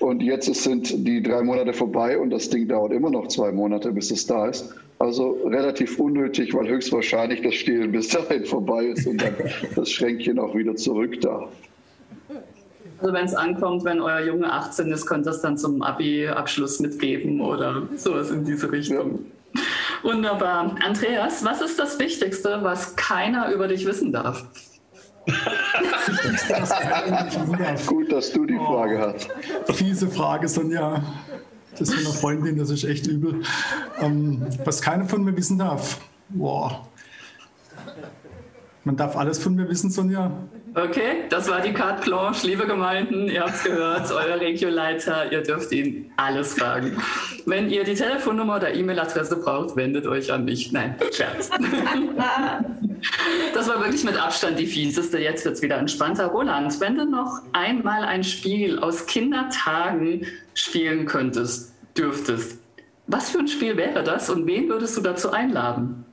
Und 0.00 0.22
jetzt 0.22 0.52
sind 0.54 1.06
die 1.06 1.22
drei 1.22 1.42
Monate 1.42 1.72
vorbei 1.72 2.18
und 2.18 2.30
das 2.30 2.48
Ding 2.48 2.68
dauert 2.68 2.92
immer 2.92 3.10
noch 3.10 3.26
zwei 3.28 3.50
Monate, 3.50 3.90
bis 3.90 4.10
es 4.10 4.26
da 4.26 4.46
ist. 4.46 4.72
Also 5.00 5.38
relativ 5.44 5.98
unnötig, 5.98 6.54
weil 6.54 6.68
höchstwahrscheinlich 6.68 7.42
das 7.42 7.54
Stehlen 7.54 7.92
bis 7.92 8.08
dahin 8.08 8.44
vorbei 8.44 8.86
ist 8.86 9.06
und 9.06 9.20
dann 9.20 9.34
das 9.74 9.90
Schränkchen 9.90 10.38
auch 10.38 10.54
wieder 10.54 10.74
zurück 10.76 11.20
darf. 11.20 11.48
Also 13.00 13.12
wenn 13.12 13.24
es 13.26 13.34
ankommt, 13.34 13.84
wenn 13.84 14.00
euer 14.00 14.20
Junge 14.20 14.52
18 14.52 14.90
ist, 14.90 15.06
könnt 15.06 15.26
ihr 15.26 15.30
es 15.30 15.40
dann 15.40 15.56
zum 15.56 15.82
Abi-Abschluss 15.82 16.80
mitgeben 16.80 17.40
oder 17.40 17.82
sowas 17.96 18.30
in 18.30 18.44
diese 18.44 18.70
Richtung. 18.70 19.20
Ja. 19.54 19.62
Wunderbar. 20.02 20.76
Andreas, 20.84 21.44
was 21.44 21.60
ist 21.60 21.78
das 21.78 21.98
Wichtigste, 21.98 22.58
was 22.62 22.96
keiner 22.96 23.52
über 23.52 23.68
dich 23.68 23.86
wissen 23.86 24.12
darf? 24.12 24.44
Gut, 27.86 28.12
dass 28.12 28.32
du 28.32 28.46
die 28.46 28.56
Frage 28.56 28.98
oh, 28.98 29.12
hast. 29.12 29.28
Fiese 29.76 30.08
Frage, 30.08 30.48
Sonja 30.48 31.02
das 31.78 31.94
von 31.94 32.04
einer 32.04 32.14
Freundin, 32.14 32.56
das 32.56 32.70
ist 32.70 32.84
echt 32.84 33.06
übel. 33.06 33.42
Ähm, 34.00 34.46
was 34.64 34.82
keiner 34.82 35.04
von 35.04 35.24
mir 35.24 35.36
wissen 35.36 35.58
darf. 35.58 36.00
Boah. 36.28 36.88
Man 38.88 38.96
darf 38.96 39.18
alles 39.18 39.38
von 39.38 39.54
mir 39.54 39.68
wissen, 39.68 39.90
Sonja. 39.90 40.32
Okay, 40.74 41.24
das 41.28 41.46
war 41.50 41.60
die 41.60 41.74
Carte 41.74 42.04
Blanche, 42.04 42.46
liebe 42.46 42.66
Gemeinden. 42.66 43.28
Ihr 43.28 43.42
habt 43.42 43.56
es 43.56 43.62
gehört, 43.62 44.10
euer 44.10 44.40
Regioleiter, 44.40 45.30
ihr 45.30 45.42
dürft 45.42 45.72
ihn 45.72 46.10
alles 46.16 46.54
fragen. 46.54 46.96
Wenn 47.44 47.68
ihr 47.68 47.84
die 47.84 47.92
Telefonnummer 47.92 48.56
oder 48.56 48.72
E-Mail-Adresse 48.72 49.36
braucht, 49.36 49.76
wendet 49.76 50.06
euch 50.06 50.32
an 50.32 50.46
mich. 50.46 50.72
Nein, 50.72 50.94
Scherz. 51.12 51.50
Das 53.52 53.68
war 53.68 53.78
wirklich 53.80 54.04
mit 54.04 54.18
Abstand 54.18 54.58
die 54.58 54.66
fieseste. 54.66 55.18
Jetzt 55.18 55.44
wird 55.44 55.56
es 55.56 55.60
wieder 55.60 55.76
entspannter. 55.76 56.28
Roland, 56.28 56.80
wenn 56.80 56.96
du 56.96 57.04
noch 57.04 57.42
einmal 57.52 58.04
ein 58.04 58.24
Spiel 58.24 58.78
aus 58.78 59.04
Kindertagen 59.04 60.24
spielen 60.54 61.04
könntest, 61.04 61.74
dürftest, 61.94 62.58
was 63.06 63.28
für 63.28 63.40
ein 63.40 63.48
Spiel 63.48 63.76
wäre 63.76 64.02
das 64.02 64.30
und 64.30 64.46
wen 64.46 64.70
würdest 64.70 64.96
du 64.96 65.02
dazu 65.02 65.30
einladen? 65.30 66.06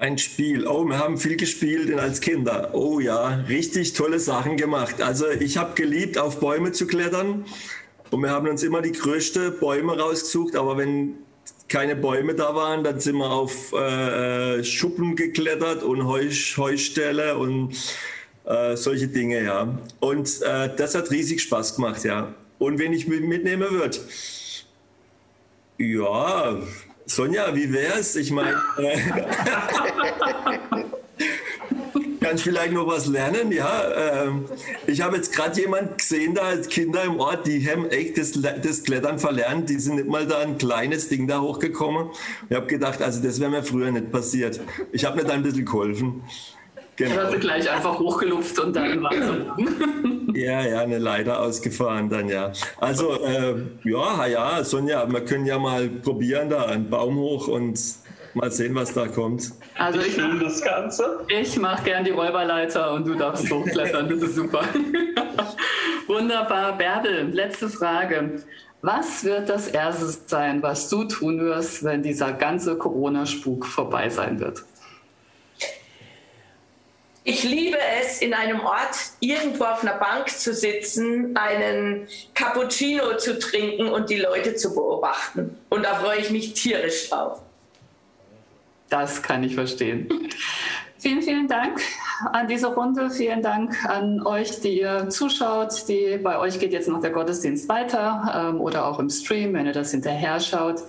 Ein 0.00 0.16
Spiel. 0.16 0.66
Oh, 0.66 0.82
wir 0.86 0.98
haben 0.98 1.18
viel 1.18 1.36
gespielt 1.36 1.92
als 1.98 2.22
Kinder. 2.22 2.70
Oh 2.72 3.00
ja, 3.00 3.44
richtig 3.50 3.92
tolle 3.92 4.18
Sachen 4.18 4.56
gemacht. 4.56 5.02
Also 5.02 5.28
ich 5.28 5.58
habe 5.58 5.74
geliebt, 5.74 6.16
auf 6.16 6.40
Bäume 6.40 6.72
zu 6.72 6.86
klettern. 6.86 7.44
Und 8.10 8.22
wir 8.22 8.30
haben 8.30 8.48
uns 8.48 8.62
immer 8.62 8.80
die 8.80 8.92
größten 8.92 9.58
Bäume 9.60 9.98
rausgesucht. 9.98 10.56
Aber 10.56 10.78
wenn 10.78 11.16
keine 11.68 11.96
Bäume 11.96 12.34
da 12.34 12.54
waren, 12.54 12.82
dann 12.82 12.98
sind 12.98 13.16
wir 13.16 13.30
auf 13.30 13.74
äh, 13.74 14.64
Schuppen 14.64 15.16
geklettert 15.16 15.82
und 15.82 16.06
Heu, 16.06 16.30
Heuställe 16.56 17.36
und 17.36 17.74
äh, 18.46 18.76
solche 18.78 19.08
Dinge, 19.08 19.44
ja. 19.44 19.78
Und 20.00 20.40
äh, 20.40 20.74
das 20.74 20.94
hat 20.94 21.10
riesig 21.10 21.42
Spaß 21.42 21.76
gemacht, 21.76 22.04
ja. 22.04 22.34
Und 22.58 22.78
wenn 22.78 22.94
ich 22.94 23.06
mitnehmen 23.06 23.70
würde, 23.70 23.98
ja, 25.76 26.58
Sonja, 27.10 27.54
wie 27.56 27.72
wär's? 27.72 28.14
Ich 28.14 28.30
meine, 28.30 28.56
äh, 28.78 28.96
kannst 32.20 32.44
vielleicht 32.44 32.72
noch 32.72 32.86
was 32.86 33.08
lernen? 33.08 33.50
Ja, 33.50 34.22
ähm, 34.22 34.44
ich 34.86 35.00
habe 35.00 35.16
jetzt 35.16 35.34
gerade 35.34 35.60
jemand 35.60 35.98
gesehen, 35.98 36.36
da 36.36 36.42
als 36.42 36.68
Kinder 36.68 37.02
im 37.02 37.18
Ort, 37.18 37.48
die 37.48 37.68
haben 37.68 37.90
echt 37.90 38.16
das, 38.16 38.30
das, 38.32 38.84
Klettern 38.84 39.18
verlernt. 39.18 39.68
Die 39.68 39.80
sind 39.80 39.96
nicht 39.96 40.06
mal 40.06 40.24
da 40.24 40.38
ein 40.38 40.56
kleines 40.56 41.08
Ding 41.08 41.26
da 41.26 41.40
hochgekommen. 41.40 42.10
Ich 42.48 42.54
habe 42.54 42.66
gedacht, 42.66 43.02
also 43.02 43.20
das 43.20 43.40
wäre 43.40 43.50
mir 43.50 43.64
früher 43.64 43.90
nicht 43.90 44.12
passiert. 44.12 44.60
Ich 44.92 45.04
habe 45.04 45.16
mir 45.16 45.24
da 45.24 45.34
ein 45.34 45.42
bisschen 45.42 45.64
geholfen. 45.64 46.22
Genau. 47.00 47.22
Hast 47.22 47.32
du 47.32 47.38
gleich 47.38 47.70
einfach 47.70 47.98
hochgelupft 47.98 48.58
und 48.58 48.76
dann 48.76 49.02
weiter. 49.02 49.56
ja, 50.34 50.60
ja, 50.60 50.80
eine 50.80 50.98
Leiter 50.98 51.40
ausgefahren 51.40 52.10
dann, 52.10 52.28
ja. 52.28 52.52
Also, 52.78 53.24
äh, 53.24 53.54
ja, 53.84 54.26
ja, 54.26 54.62
Sonja, 54.62 55.10
wir 55.10 55.24
können 55.24 55.46
ja 55.46 55.58
mal 55.58 55.88
probieren, 55.88 56.50
da 56.50 56.66
einen 56.66 56.90
Baum 56.90 57.16
hoch 57.16 57.48
und 57.48 57.80
mal 58.34 58.50
sehen, 58.52 58.74
was 58.74 58.92
da 58.92 59.08
kommt. 59.08 59.50
Also 59.78 60.00
ich, 60.00 60.18
ich 60.18 60.40
das 60.42 60.60
Ganze. 60.60 61.20
Ich 61.28 61.58
mache 61.58 61.84
gern 61.84 62.04
die 62.04 62.10
Räuberleiter 62.10 62.92
und 62.92 63.06
du 63.06 63.14
darfst 63.14 63.50
hochklettern, 63.50 64.10
das 64.10 64.20
ist 64.20 64.34
super. 64.34 64.62
Wunderbar. 66.06 66.76
Bärbel, 66.76 67.30
letzte 67.32 67.70
Frage. 67.70 68.42
Was 68.82 69.24
wird 69.24 69.48
das 69.48 69.68
Erste 69.68 70.04
sein, 70.26 70.62
was 70.62 70.90
du 70.90 71.04
tun 71.04 71.40
wirst, 71.40 71.82
wenn 71.82 72.02
dieser 72.02 72.34
ganze 72.34 72.76
Corona-Spuk 72.76 73.64
vorbei 73.64 74.10
sein 74.10 74.38
wird? 74.38 74.64
Ich 77.22 77.44
liebe 77.44 77.76
es, 78.00 78.22
in 78.22 78.32
einem 78.32 78.60
Ort 78.60 78.96
irgendwo 79.20 79.64
auf 79.64 79.82
einer 79.82 79.98
Bank 79.98 80.30
zu 80.30 80.54
sitzen, 80.54 81.36
einen 81.36 82.08
Cappuccino 82.34 83.16
zu 83.18 83.38
trinken 83.38 83.88
und 83.88 84.08
die 84.08 84.16
Leute 84.16 84.54
zu 84.54 84.74
beobachten. 84.74 85.58
Und 85.68 85.84
da 85.84 85.96
freue 85.96 86.18
ich 86.18 86.30
mich 86.30 86.54
tierisch 86.54 87.10
drauf. 87.10 87.42
Das 88.88 89.22
kann 89.22 89.44
ich 89.44 89.54
verstehen. 89.54 90.08
Vielen, 90.98 91.22
vielen 91.22 91.48
Dank 91.48 91.80
an 92.30 92.46
diese 92.46 92.74
Runde. 92.74 93.08
Vielen 93.08 93.40
Dank 93.40 93.86
an 93.86 94.20
euch, 94.26 94.60
die 94.60 94.80
ihr 94.80 95.08
zuschaut. 95.08 95.88
Die, 95.88 96.18
bei 96.22 96.38
euch 96.38 96.58
geht 96.58 96.74
jetzt 96.74 96.88
noch 96.88 97.00
der 97.00 97.08
Gottesdienst 97.08 97.70
weiter 97.70 98.50
ähm, 98.50 98.60
oder 98.60 98.84
auch 98.84 98.98
im 98.98 99.08
Stream, 99.08 99.54
wenn 99.54 99.64
ihr 99.64 99.72
das 99.72 99.92
hinterher 99.92 100.38
schaut. 100.40 100.82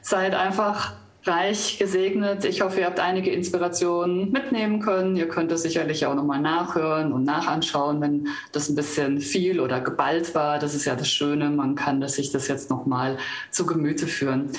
Seid 0.00 0.32
einfach 0.36 0.92
reich 1.28 1.78
gesegnet. 1.78 2.44
Ich 2.44 2.62
hoffe, 2.62 2.80
ihr 2.80 2.86
habt 2.86 2.98
einige 2.98 3.30
Inspirationen 3.30 4.32
mitnehmen 4.32 4.80
können. 4.80 5.16
Ihr 5.16 5.28
könnt 5.28 5.52
es 5.52 5.62
sicherlich 5.62 6.06
auch 6.06 6.14
nochmal 6.14 6.40
nachhören 6.40 7.12
und 7.12 7.24
nachanschauen, 7.24 8.00
wenn 8.00 8.28
das 8.52 8.68
ein 8.68 8.74
bisschen 8.74 9.20
viel 9.20 9.60
oder 9.60 9.80
geballt 9.80 10.34
war. 10.34 10.58
Das 10.58 10.74
ist 10.74 10.84
ja 10.84 10.96
das 10.96 11.08
Schöne. 11.08 11.50
Man 11.50 11.74
kann 11.74 12.00
das, 12.00 12.14
sich 12.14 12.32
das 12.32 12.48
jetzt 12.48 12.70
nochmal 12.70 13.18
zu 13.50 13.66
Gemüte 13.66 14.06
führen. 14.06 14.50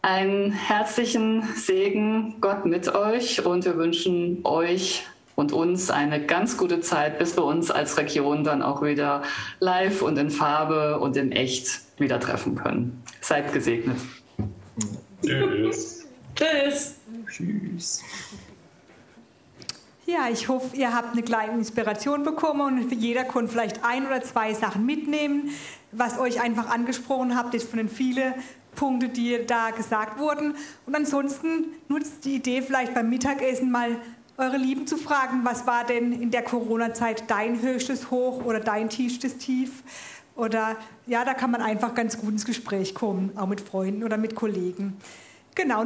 Einen 0.00 0.52
herzlichen 0.52 1.42
Segen, 1.54 2.36
Gott 2.40 2.64
mit 2.66 2.94
euch 2.94 3.44
und 3.44 3.64
wir 3.64 3.76
wünschen 3.76 4.40
euch 4.44 5.04
und 5.34 5.52
uns 5.52 5.90
eine 5.90 6.24
ganz 6.24 6.56
gute 6.56 6.80
Zeit, 6.80 7.18
bis 7.18 7.36
wir 7.36 7.44
uns 7.44 7.70
als 7.70 7.96
Region 7.98 8.44
dann 8.44 8.62
auch 8.62 8.82
wieder 8.82 9.22
live 9.60 10.02
und 10.02 10.18
in 10.18 10.30
Farbe 10.30 10.98
und 10.98 11.16
in 11.16 11.32
echt 11.32 11.82
wieder 11.98 12.20
treffen 12.20 12.56
können. 12.56 13.02
Seid 13.20 13.52
gesegnet. 13.52 13.96
Tschüss. 15.22 16.06
Tschüss. 16.34 16.94
Tschüss. 17.28 18.02
Ja, 20.04 20.28
ich 20.30 20.48
hoffe, 20.48 20.76
ihr 20.76 20.92
habt 20.92 21.12
eine 21.12 21.22
kleine 21.22 21.52
Inspiration 21.54 22.24
bekommen 22.24 22.60
und 22.60 22.92
jeder 22.92 23.24
konnte 23.24 23.52
vielleicht 23.52 23.84
ein 23.84 24.06
oder 24.06 24.20
zwei 24.22 24.52
Sachen 24.52 24.84
mitnehmen, 24.84 25.50
was 25.92 26.18
euch 26.18 26.40
einfach 26.40 26.68
angesprochen 26.68 27.36
habt, 27.36 27.54
ist 27.54 27.68
von 27.68 27.78
den 27.78 27.88
vielen 27.88 28.34
Punkten, 28.74 29.12
die 29.12 29.38
da 29.46 29.70
gesagt 29.70 30.18
wurden. 30.18 30.56
Und 30.86 30.94
ansonsten 30.94 31.66
nutzt 31.88 32.24
die 32.24 32.34
Idee 32.36 32.62
vielleicht 32.62 32.94
beim 32.94 33.10
Mittagessen 33.10 33.70
mal 33.70 33.96
eure 34.38 34.56
Lieben 34.56 34.86
zu 34.86 34.96
fragen, 34.96 35.44
was 35.44 35.66
war 35.66 35.84
denn 35.84 36.12
in 36.12 36.30
der 36.30 36.42
Corona-Zeit 36.42 37.30
dein 37.30 37.60
höchstes 37.60 38.10
Hoch 38.10 38.44
oder 38.44 38.60
dein 38.60 38.88
tiefstes 38.88 39.38
Tief? 39.38 39.82
Oder 40.34 40.76
ja, 41.06 41.24
da 41.24 41.34
kann 41.34 41.50
man 41.50 41.60
einfach 41.60 41.94
ganz 41.94 42.18
gut 42.18 42.30
ins 42.30 42.44
Gespräch 42.44 42.94
kommen, 42.94 43.36
auch 43.36 43.46
mit 43.46 43.60
Freunden 43.60 44.02
oder 44.02 44.16
mit 44.16 44.34
Kollegen. 44.34 44.96
Genau. 45.54 45.84